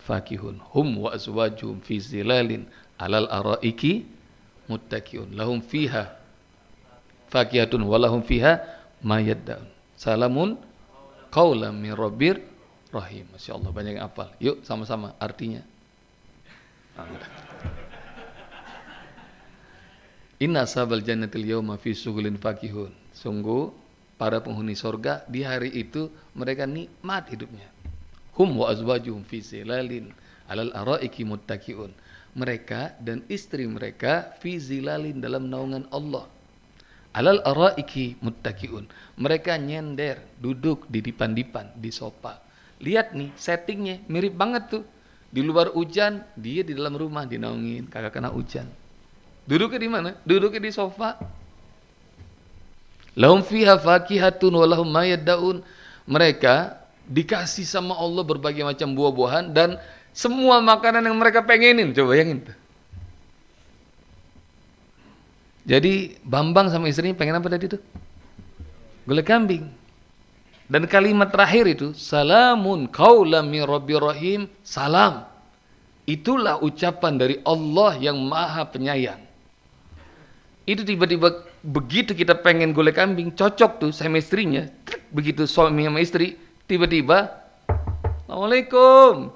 fakihun 0.02 0.58
hum 0.74 1.06
wa 1.06 1.14
azwajuhum 1.14 1.78
fi 1.78 2.02
zilalin 2.02 2.66
alal 2.98 3.30
araiki 3.30 4.02
muttaqiun 4.66 5.30
lahum 5.37 5.62
fiha 5.62 6.18
fakihatun 7.28 7.84
walahum 7.84 8.24
fiha 8.24 8.64
mayaddaun. 9.04 9.64
Salamun 9.98 10.58
qaulam 11.30 11.76
min 11.76 11.92
rabbir 11.94 12.40
rahim. 12.90 13.28
Masya 13.34 13.56
Allah 13.56 13.70
banyak 13.70 13.92
yang 13.98 14.06
hafal. 14.08 14.28
Yuk 14.40 14.64
sama-sama 14.64 15.14
artinya. 15.20 15.62
Inna 20.38 20.66
sabal 20.70 21.02
jannatil 21.02 21.46
yawma 21.46 21.78
fi 21.78 21.94
sugulin 21.94 22.38
fakihun. 22.38 22.94
Sungguh 23.10 23.74
para 24.18 24.38
penghuni 24.38 24.78
sorga 24.78 25.26
di 25.26 25.42
hari 25.42 25.74
itu 25.74 26.10
mereka 26.34 26.66
nikmat 26.66 27.26
hidupnya. 27.30 27.66
Hum 28.38 28.54
wa 28.54 28.70
azwajuhum 28.70 29.26
fi 29.26 29.42
zilalin 29.42 30.14
alal 30.46 30.70
araiki 30.74 31.26
muttaqiun. 31.26 31.90
Mereka 32.38 33.02
dan 33.02 33.26
istri 33.26 33.66
mereka 33.66 34.30
fi 34.38 34.62
zilalin 34.62 35.18
dalam 35.18 35.50
naungan 35.50 35.90
Allah 35.90 36.38
Alal 37.18 37.42
araiki 37.42 38.14
muttaqiun. 38.22 38.87
Mereka 39.18 39.59
nyender, 39.59 40.22
duduk 40.38 40.87
di 40.87 41.02
dipan-dipan, 41.02 41.74
di 41.74 41.90
sofa. 41.90 42.38
Lihat 42.78 43.18
nih 43.18 43.35
settingnya 43.35 44.07
mirip 44.07 44.38
banget 44.38 44.70
tuh. 44.70 44.85
Di 45.28 45.42
luar 45.42 45.74
hujan, 45.74 46.22
dia 46.38 46.62
di 46.62 46.72
dalam 46.78 46.94
rumah 46.94 47.26
dinaungin, 47.26 47.90
kagak 47.90 48.16
kena 48.16 48.31
hujan. 48.31 48.70
Duduknya 49.50 49.83
di 49.83 49.90
mana? 49.90 50.11
Duduknya 50.22 50.62
di 50.62 50.70
sofa. 50.70 51.18
Lahum 53.18 53.42
fiha 53.42 53.74
fakihatun 53.76 54.54
wa 54.54 54.64
lahum 54.64 54.88
daun. 55.20 55.66
Mereka 56.07 56.78
dikasih 57.11 57.66
sama 57.66 57.98
Allah 57.98 58.22
berbagai 58.22 58.62
macam 58.62 58.94
buah-buahan 58.94 59.52
dan 59.52 59.76
semua 60.14 60.62
makanan 60.62 61.02
yang 61.02 61.18
mereka 61.18 61.42
pengenin. 61.42 61.90
Coba 61.92 62.14
bayangin 62.14 62.46
tuh. 62.46 62.57
Jadi 65.68 66.16
Bambang 66.24 66.72
sama 66.72 66.88
istrinya 66.88 67.12
pengen 67.12 67.37
apa 67.37 67.52
tadi 67.52 67.76
tuh? 67.76 67.83
Gulai 69.04 69.20
kambing. 69.20 69.68
Dan 70.68 70.85
kalimat 70.88 71.28
terakhir 71.28 71.64
itu 71.68 71.92
salamun 71.92 72.88
qaulam 72.88 73.52
min 73.52 73.64
rahim, 73.68 74.48
salam. 74.64 75.28
Itulah 76.09 76.64
ucapan 76.64 77.20
dari 77.20 77.37
Allah 77.44 78.00
yang 78.00 78.16
Maha 78.16 78.64
Penyayang. 78.64 79.20
Itu 80.64 80.85
tiba-tiba 80.85 81.44
begitu 81.64 82.16
kita 82.16 82.37
pengen 82.40 82.72
gulai 82.72 82.92
kambing, 82.92 83.33
cocok 83.33 83.81
tuh 83.81 83.92
sama 83.92 84.20
istrinya. 84.20 84.68
Begitu 85.12 85.44
suami 85.48 85.85
sama 85.85 86.00
istri, 86.00 86.37
tiba-tiba 86.64 87.44
Assalamualaikum. 88.28 89.33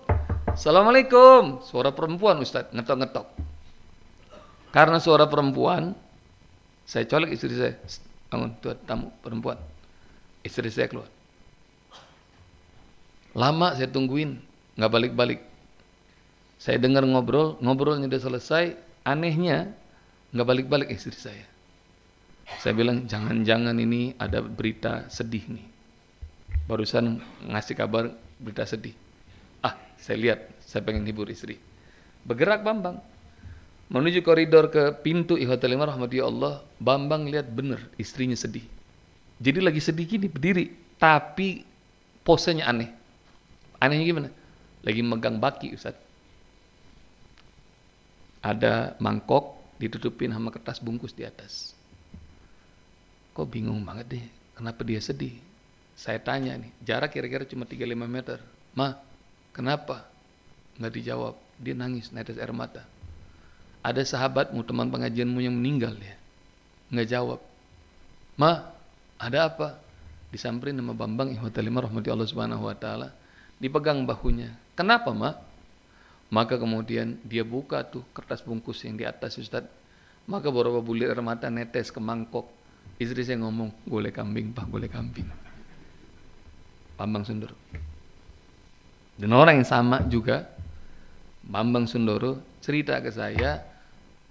Assalamualaikum. 0.52 1.64
Suara 1.64 1.96
perempuan 1.96 2.44
Ustaz, 2.44 2.68
ngetok-ngetok. 2.76 3.24
Karena 4.68 5.00
suara 5.00 5.24
perempuan, 5.24 5.96
saya 6.86 7.04
colek 7.06 7.34
istri 7.34 7.54
saya. 7.54 7.78
Bangun, 8.32 8.56
tuh 8.64 8.76
tamu 8.88 9.12
perempuan. 9.20 9.60
Istri 10.42 10.72
saya 10.72 10.88
keluar. 10.88 11.08
Lama 13.32 13.72
saya 13.76 13.88
tungguin, 13.88 14.40
nggak 14.76 14.92
balik-balik. 14.92 15.40
Saya 16.60 16.78
dengar 16.78 17.04
ngobrol, 17.04 17.58
ngobrolnya 17.60 18.08
udah 18.08 18.22
selesai. 18.22 18.64
Anehnya, 19.02 19.72
nggak 20.30 20.46
balik-balik 20.46 20.88
istri 20.94 21.16
saya. 21.16 21.44
Saya 22.60 22.76
bilang, 22.76 23.08
jangan-jangan 23.08 23.74
ini 23.78 24.12
ada 24.20 24.44
berita 24.44 25.08
sedih 25.08 25.42
nih. 25.48 25.66
Barusan 26.68 27.18
ngasih 27.48 27.74
kabar 27.74 28.12
berita 28.38 28.68
sedih. 28.68 28.94
Ah, 29.62 29.78
saya 29.98 30.18
lihat, 30.18 30.40
saya 30.62 30.82
pengen 30.84 31.06
hibur 31.06 31.26
istri. 31.30 31.56
Bergerak 32.22 32.62
Bambang. 32.62 33.02
Menuju 33.92 34.24
koridor 34.24 34.72
ke 34.72 35.04
pintu 35.04 35.36
ihwatal 35.36 35.76
rahmati 35.76 36.16
Allah, 36.24 36.64
Bambang 36.80 37.28
lihat 37.28 37.52
bener 37.52 37.92
istrinya 38.00 38.32
sedih. 38.32 38.64
Jadi 39.36 39.60
lagi 39.60 39.84
sedih 39.84 40.08
gini, 40.08 40.32
berdiri. 40.32 40.72
Tapi 40.96 41.60
posenya 42.24 42.64
aneh. 42.72 42.88
Anehnya 43.76 44.04
gimana? 44.08 44.28
Lagi 44.80 45.02
megang 45.04 45.36
baki 45.36 45.76
Ustaz. 45.76 45.92
Ada 48.40 48.96
mangkok 48.96 49.60
ditutupin 49.76 50.32
sama 50.32 50.48
kertas 50.48 50.80
bungkus 50.80 51.12
di 51.12 51.28
atas. 51.28 51.76
Kok 53.36 53.44
bingung 53.44 53.84
banget 53.84 54.06
deh, 54.18 54.24
kenapa 54.56 54.88
dia 54.88 55.04
sedih? 55.04 55.36
Saya 55.92 56.16
tanya 56.16 56.56
nih, 56.56 56.72
jarak 56.80 57.12
kira-kira 57.12 57.44
cuma 57.44 57.68
35 57.68 58.08
meter. 58.08 58.38
Ma, 58.72 58.96
kenapa? 59.52 60.08
Nggak 60.80 60.92
dijawab, 60.96 61.34
dia 61.60 61.74
nangis, 61.76 62.08
netes 62.08 62.40
air 62.40 62.56
mata. 62.56 62.88
Ada 63.82 64.06
sahabatmu, 64.06 64.62
teman 64.62 64.88
pengajianmu 64.94 65.42
yang 65.42 65.58
meninggal 65.58 65.98
ya. 65.98 66.14
Nggak 66.94 67.08
jawab. 67.10 67.40
Ma, 68.38 68.70
ada 69.18 69.50
apa? 69.50 69.78
Disamperin 70.30 70.78
sama 70.78 70.96
Bambang 70.96 71.34
Ihwatalimah 71.34 71.90
rahmati 71.90 72.08
Allah 72.08 72.28
subhanahu 72.30 72.64
wa 72.70 72.76
ta'ala 72.78 73.12
dipegang 73.62 74.02
bahunya. 74.02 74.50
Kenapa, 74.74 75.14
Mak? 75.14 75.36
Maka 76.32 76.56
kemudian 76.58 77.20
dia 77.22 77.44
buka 77.46 77.84
tuh 77.86 78.02
kertas 78.10 78.42
bungkus 78.42 78.82
yang 78.82 78.98
di 78.98 79.04
atas 79.06 79.38
Ustaz. 79.38 79.62
Maka 80.26 80.50
beberapa 80.50 80.82
bulir 80.82 81.12
air 81.12 81.22
mata 81.22 81.46
netes 81.46 81.94
ke 81.94 82.02
mangkok. 82.02 82.50
Istri 82.98 83.22
saya 83.22 83.38
ngomong, 83.42 83.70
boleh 83.86 84.10
kambing, 84.10 84.50
Pak, 84.50 84.66
boleh 84.66 84.88
kambing. 84.90 85.26
Bambang 86.98 87.22
Sundoro. 87.22 87.54
Dan 89.18 89.30
orang 89.34 89.60
yang 89.60 89.68
sama 89.68 90.02
juga, 90.08 90.48
Bambang 91.44 91.86
Sundoro 91.86 92.40
cerita 92.62 92.98
ke 93.02 93.10
saya, 93.12 93.71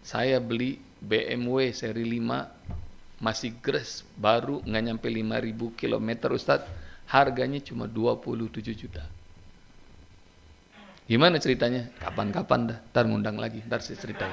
saya 0.01 0.41
beli 0.41 0.81
BMW 1.01 1.73
seri 1.73 2.05
5 2.05 3.21
masih 3.21 3.53
gres 3.61 4.01
baru 4.17 4.61
nggak 4.65 4.83
nyampe 4.85 5.07
5000 5.09 5.77
km 5.77 6.09
Ustaz 6.33 6.65
harganya 7.05 7.61
cuma 7.61 7.85
27 7.85 8.73
juta 8.73 9.05
Gimana 11.11 11.43
ceritanya? 11.43 11.91
Kapan-kapan 11.99 12.71
dah, 12.71 12.79
ntar 12.87 13.03
ngundang 13.03 13.35
lagi, 13.35 13.59
ntar 13.67 13.83
saya 13.83 13.99
ceritain. 13.99 14.31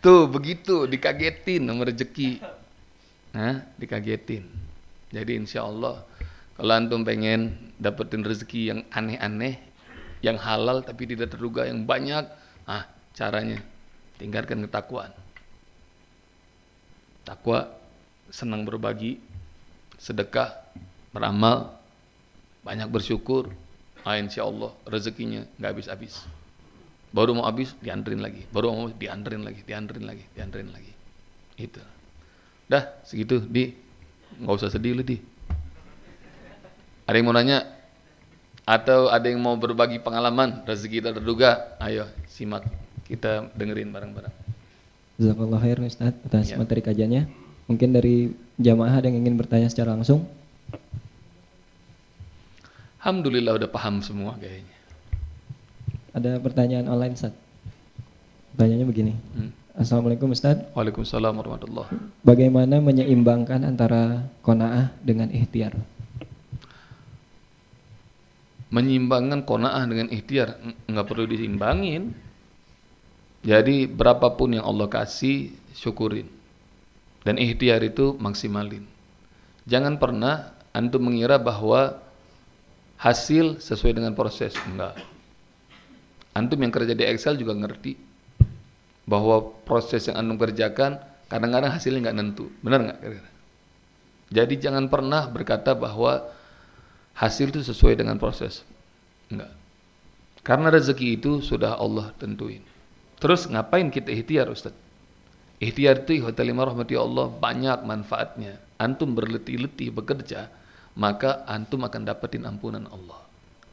Tuh 0.00 0.24
begitu 0.24 0.88
dikagetin 0.88 1.68
nomor 1.68 1.92
rezeki. 1.92 2.40
Nah, 3.36 3.60
dikagetin. 3.76 4.48
Jadi 5.12 5.36
insya 5.36 5.68
Allah 5.68 6.00
kalau 6.56 6.72
antum 6.72 7.04
pengen 7.04 7.52
dapetin 7.76 8.24
rezeki 8.24 8.60
yang 8.72 8.80
aneh-aneh, 8.88 9.60
yang 10.26 10.42
halal 10.42 10.82
tapi 10.82 11.06
tidak 11.06 11.30
terduga, 11.30 11.70
yang 11.70 11.86
banyak, 11.86 12.26
ah 12.66 12.82
caranya 13.14 13.62
tinggalkan 14.18 14.66
ketakwaan. 14.66 15.14
Takwa 17.22 17.70
senang 18.30 18.66
berbagi, 18.66 19.22
sedekah, 20.02 20.50
beramal, 21.14 21.78
banyak 22.66 22.90
bersyukur, 22.90 23.54
ah, 24.02 24.18
insya 24.18 24.42
Allah 24.42 24.74
rezekinya 24.90 25.46
nggak 25.62 25.70
habis-habis. 25.78 26.26
Baru 27.14 27.38
mau 27.38 27.46
habis 27.46 27.70
dianterin 27.78 28.18
lagi, 28.18 28.42
baru 28.50 28.74
mau 28.74 28.90
dianterin 28.90 29.46
lagi, 29.46 29.62
dianterin 29.62 30.04
lagi, 30.10 30.24
dianterin 30.34 30.70
lagi. 30.74 30.92
Itu. 31.54 31.80
Dah 32.66 32.98
segitu 33.06 33.38
di 33.46 33.70
nggak 34.42 34.54
usah 34.58 34.74
sedih 34.74 34.98
lu 34.98 35.06
di. 35.06 35.22
Ada 37.06 37.14
yang 37.14 37.30
mau 37.30 37.34
nanya 37.38 37.75
atau 38.66 39.06
ada 39.06 39.30
yang 39.30 39.38
mau 39.38 39.54
berbagi 39.54 40.02
pengalaman 40.02 40.66
rezeki 40.66 40.98
tak 40.98 41.22
terduga? 41.22 41.78
Ayo 41.78 42.10
simak 42.26 42.66
kita 43.06 43.46
dengerin 43.54 43.94
bareng-bareng. 43.94 44.34
Jazakallah 45.22 45.62
khair 45.62 45.78
Ustaz 45.86 46.12
atas 46.26 46.50
ya. 46.50 46.58
materi 46.58 46.82
kajiannya. 46.82 47.30
Mungkin 47.70 47.94
dari 47.94 48.34
jamaah 48.58 48.98
ada 48.98 49.06
yang 49.06 49.22
ingin 49.22 49.38
bertanya 49.38 49.70
secara 49.70 49.94
langsung. 49.94 50.26
Alhamdulillah 52.98 53.54
udah 53.54 53.70
paham 53.70 54.02
semua 54.02 54.34
kayaknya. 54.34 54.74
Ada 56.10 56.42
pertanyaan 56.42 56.90
online 56.90 57.14
Ustaz. 57.14 57.32
Pertanyaannya 58.58 58.88
begini. 58.90 59.12
Hmm. 59.14 59.54
Assalamualaikum 59.78 60.34
Ustaz. 60.34 60.58
Waalaikumsalam 60.74 61.38
warahmatullah. 61.38 61.86
Bagaimana 62.26 62.82
menyeimbangkan 62.82 63.62
antara 63.62 64.26
kona'ah 64.42 64.90
dengan 65.06 65.30
ikhtiar? 65.30 65.76
Menyeimbangkan 68.76 69.48
kona'ah 69.48 69.88
dengan 69.88 70.12
ikhtiar 70.12 70.60
nggak 70.84 71.06
perlu 71.08 71.24
diseimbangin. 71.24 72.12
Jadi 73.40 73.88
berapapun 73.88 74.60
yang 74.60 74.68
Allah 74.68 74.92
kasih 74.92 75.56
syukurin. 75.72 76.28
Dan 77.24 77.40
ikhtiar 77.40 77.80
itu 77.80 78.12
maksimalin. 78.20 78.84
Jangan 79.64 79.96
pernah 79.96 80.52
antum 80.76 81.08
mengira 81.08 81.40
bahwa 81.40 82.04
hasil 83.00 83.60
sesuai 83.60 83.96
dengan 83.96 84.12
proses 84.12 84.52
enggak 84.68 84.96
antum 86.36 86.60
yang 86.60 86.72
kerja 86.72 86.92
di 86.92 87.04
Excel 87.04 87.40
juga 87.40 87.56
ngerti 87.56 87.96
bahwa 89.08 89.52
proses 89.64 90.04
yang 90.08 90.20
antum 90.20 90.36
kerjakan 90.36 91.00
kadang-kadang 91.32 91.72
hasilnya 91.72 92.08
nggak 92.08 92.16
nentu 92.16 92.52
benar 92.60 92.92
nggak 92.92 92.98
jadi 94.32 94.54
jangan 94.60 94.92
pernah 94.92 95.28
berkata 95.32 95.72
bahwa 95.72 96.28
hasil 97.16 97.50
itu 97.50 97.64
sesuai 97.64 97.98
dengan 97.98 98.20
proses 98.20 98.62
enggak 99.32 99.50
karena 100.46 100.70
rezeki 100.70 101.18
itu 101.18 101.42
sudah 101.42 101.80
Allah 101.80 102.12
tentuin 102.20 102.62
terus 103.18 103.48
ngapain 103.48 103.88
kita 103.90 104.12
ikhtiar 104.12 104.52
Ustaz 104.52 104.76
ikhtiar 105.58 106.04
itu 106.04 106.22
hotel 106.22 106.52
lima 106.52 106.68
rahmati 106.68 106.94
Allah 106.94 107.32
banyak 107.32 107.82
manfaatnya 107.82 108.60
antum 108.76 109.16
berletih-letih 109.16 109.90
bekerja 109.90 110.52
maka 110.96 111.44
antum 111.44 111.84
akan 111.84 112.08
dapetin 112.08 112.48
ampunan 112.48 112.88
Allah. 112.88 113.20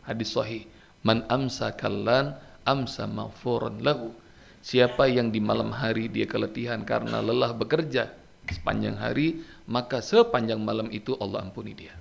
Hadis 0.04 0.36
sahih, 0.36 0.68
man 1.02 1.24
amsa 1.32 1.72
kallan 1.74 2.36
amsa 2.68 3.08
maghfuran 3.08 3.80
lahu. 3.80 4.12
Siapa 4.64 5.08
yang 5.12 5.32
di 5.32 5.44
malam 5.44 5.72
hari 5.72 6.08
dia 6.08 6.28
keletihan 6.28 6.84
karena 6.88 7.20
lelah 7.20 7.52
bekerja 7.56 8.12
sepanjang 8.48 9.00
hari, 9.00 9.44
maka 9.68 10.04
sepanjang 10.04 10.60
malam 10.60 10.92
itu 10.92 11.16
Allah 11.20 11.48
ampuni 11.48 11.76
dia. 11.76 11.96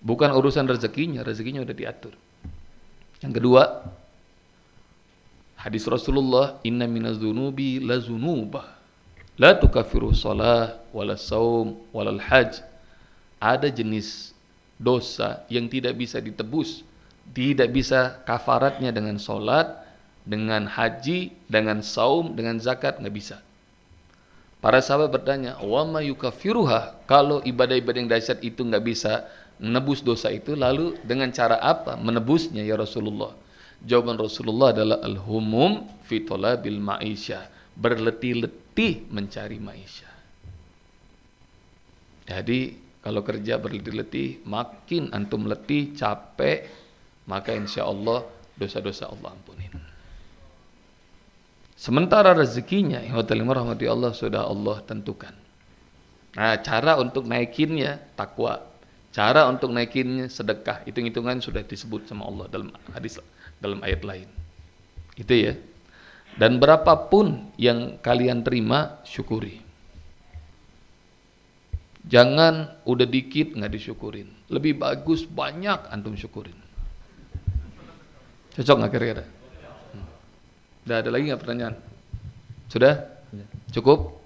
Bukan 0.00 0.30
urusan 0.32 0.68
rezekinya, 0.68 1.24
rezekinya 1.24 1.64
sudah 1.64 1.76
diatur. 1.76 2.14
Yang 3.24 3.32
kedua, 3.40 3.62
hadis 5.56 5.88
Rasulullah, 5.88 6.60
inna 6.62 6.84
minaz 6.84 7.16
dzunubi 7.16 7.80
la 7.80 7.98
La 9.36 9.52
tukafiru 9.52 10.16
salah 10.16 10.80
wala 10.96 11.20
saum 11.20 11.76
wala 11.92 12.16
haj. 12.16 12.64
Ada 13.36 13.68
jenis 13.68 14.32
dosa 14.80 15.44
yang 15.52 15.68
tidak 15.68 15.92
bisa 16.00 16.24
ditebus, 16.24 16.80
tidak 17.36 17.68
bisa 17.68 18.16
kafaratnya 18.24 18.88
dengan 18.96 19.20
solat, 19.20 19.84
dengan 20.24 20.64
haji, 20.64 21.36
dengan 21.52 21.84
saum, 21.84 22.32
dengan 22.32 22.56
zakat 22.56 22.96
nggak 22.96 23.12
bisa. 23.12 23.44
Para 24.64 24.80
sahabat 24.80 25.12
bertanya, 25.12 25.60
wa 25.60 25.84
ma 25.84 26.00
yukafiruha? 26.00 27.04
Kalau 27.04 27.44
ibadah-ibadah 27.44 28.00
yang 28.02 28.10
dahsyat 28.10 28.40
itu 28.40 28.64
nggak 28.64 28.84
bisa 28.88 29.28
menebus 29.62 30.04
dosa 30.04 30.28
itu, 30.32 30.52
lalu 30.52 30.96
dengan 31.04 31.32
cara 31.32 31.60
apa 31.60 31.96
menebusnya 31.96 32.64
ya 32.64 32.76
Rasulullah? 32.76 33.32
Jawaban 33.84 34.16
Rasulullah 34.16 34.72
adalah 34.72 34.98
al-humum 35.04 35.84
fi 36.08 36.24
talabil 36.24 36.80
ma'isyah, 36.80 37.74
berletih-letih 37.76 39.12
mencari 39.12 39.60
maisha. 39.60 40.08
Jadi 42.26 42.74
kalau 43.04 43.22
kerja 43.22 43.54
berletih-letih, 43.60 44.42
makin 44.42 45.14
antum 45.14 45.46
letih, 45.46 45.94
capek, 45.94 46.66
maka 47.30 47.54
insya 47.54 47.86
Allah 47.86 48.26
dosa-dosa 48.58 49.06
Allah 49.06 49.30
ampunin. 49.30 49.70
Sementara 51.76 52.34
rezekinya, 52.34 52.98
rahmati 52.98 53.86
Allah 53.86 54.10
sudah 54.10 54.48
Allah 54.48 54.82
tentukan. 54.82 55.30
Nah, 56.34 56.58
cara 56.64 56.98
untuk 56.98 57.28
naikinnya 57.30 58.00
takwa. 58.18 58.58
Cara 59.16 59.48
untuk 59.48 59.72
naikinnya 59.72 60.28
sedekah. 60.28 60.84
Hitung-hitungan 60.84 61.40
sudah 61.40 61.64
disebut 61.64 62.04
sama 62.04 62.28
Allah 62.28 62.52
dalam 62.52 62.68
hadis 62.92 63.16
dalam 63.64 63.80
ayat 63.80 64.04
lain. 64.04 64.28
Itu 65.16 65.32
ya. 65.32 65.56
Dan 66.36 66.60
berapapun 66.60 67.48
yang 67.56 67.96
kalian 68.04 68.44
terima, 68.44 69.00
syukuri. 69.08 69.64
Jangan 72.12 72.84
udah 72.84 73.08
dikit 73.08 73.56
nggak 73.56 73.72
disyukurin. 73.72 74.28
Lebih 74.52 74.76
bagus 74.76 75.24
banyak 75.24 75.88
antum 75.88 76.12
syukurin. 76.12 76.54
Cocok 78.52 78.76
nggak 78.84 78.92
kira-kira? 78.92 79.24
Hmm. 79.24 80.06
Udah 80.84 80.96
ada 81.00 81.08
lagi 81.08 81.24
nggak 81.32 81.40
pertanyaan? 81.40 81.74
Sudah? 82.68 83.00
Cukup? 83.72 84.25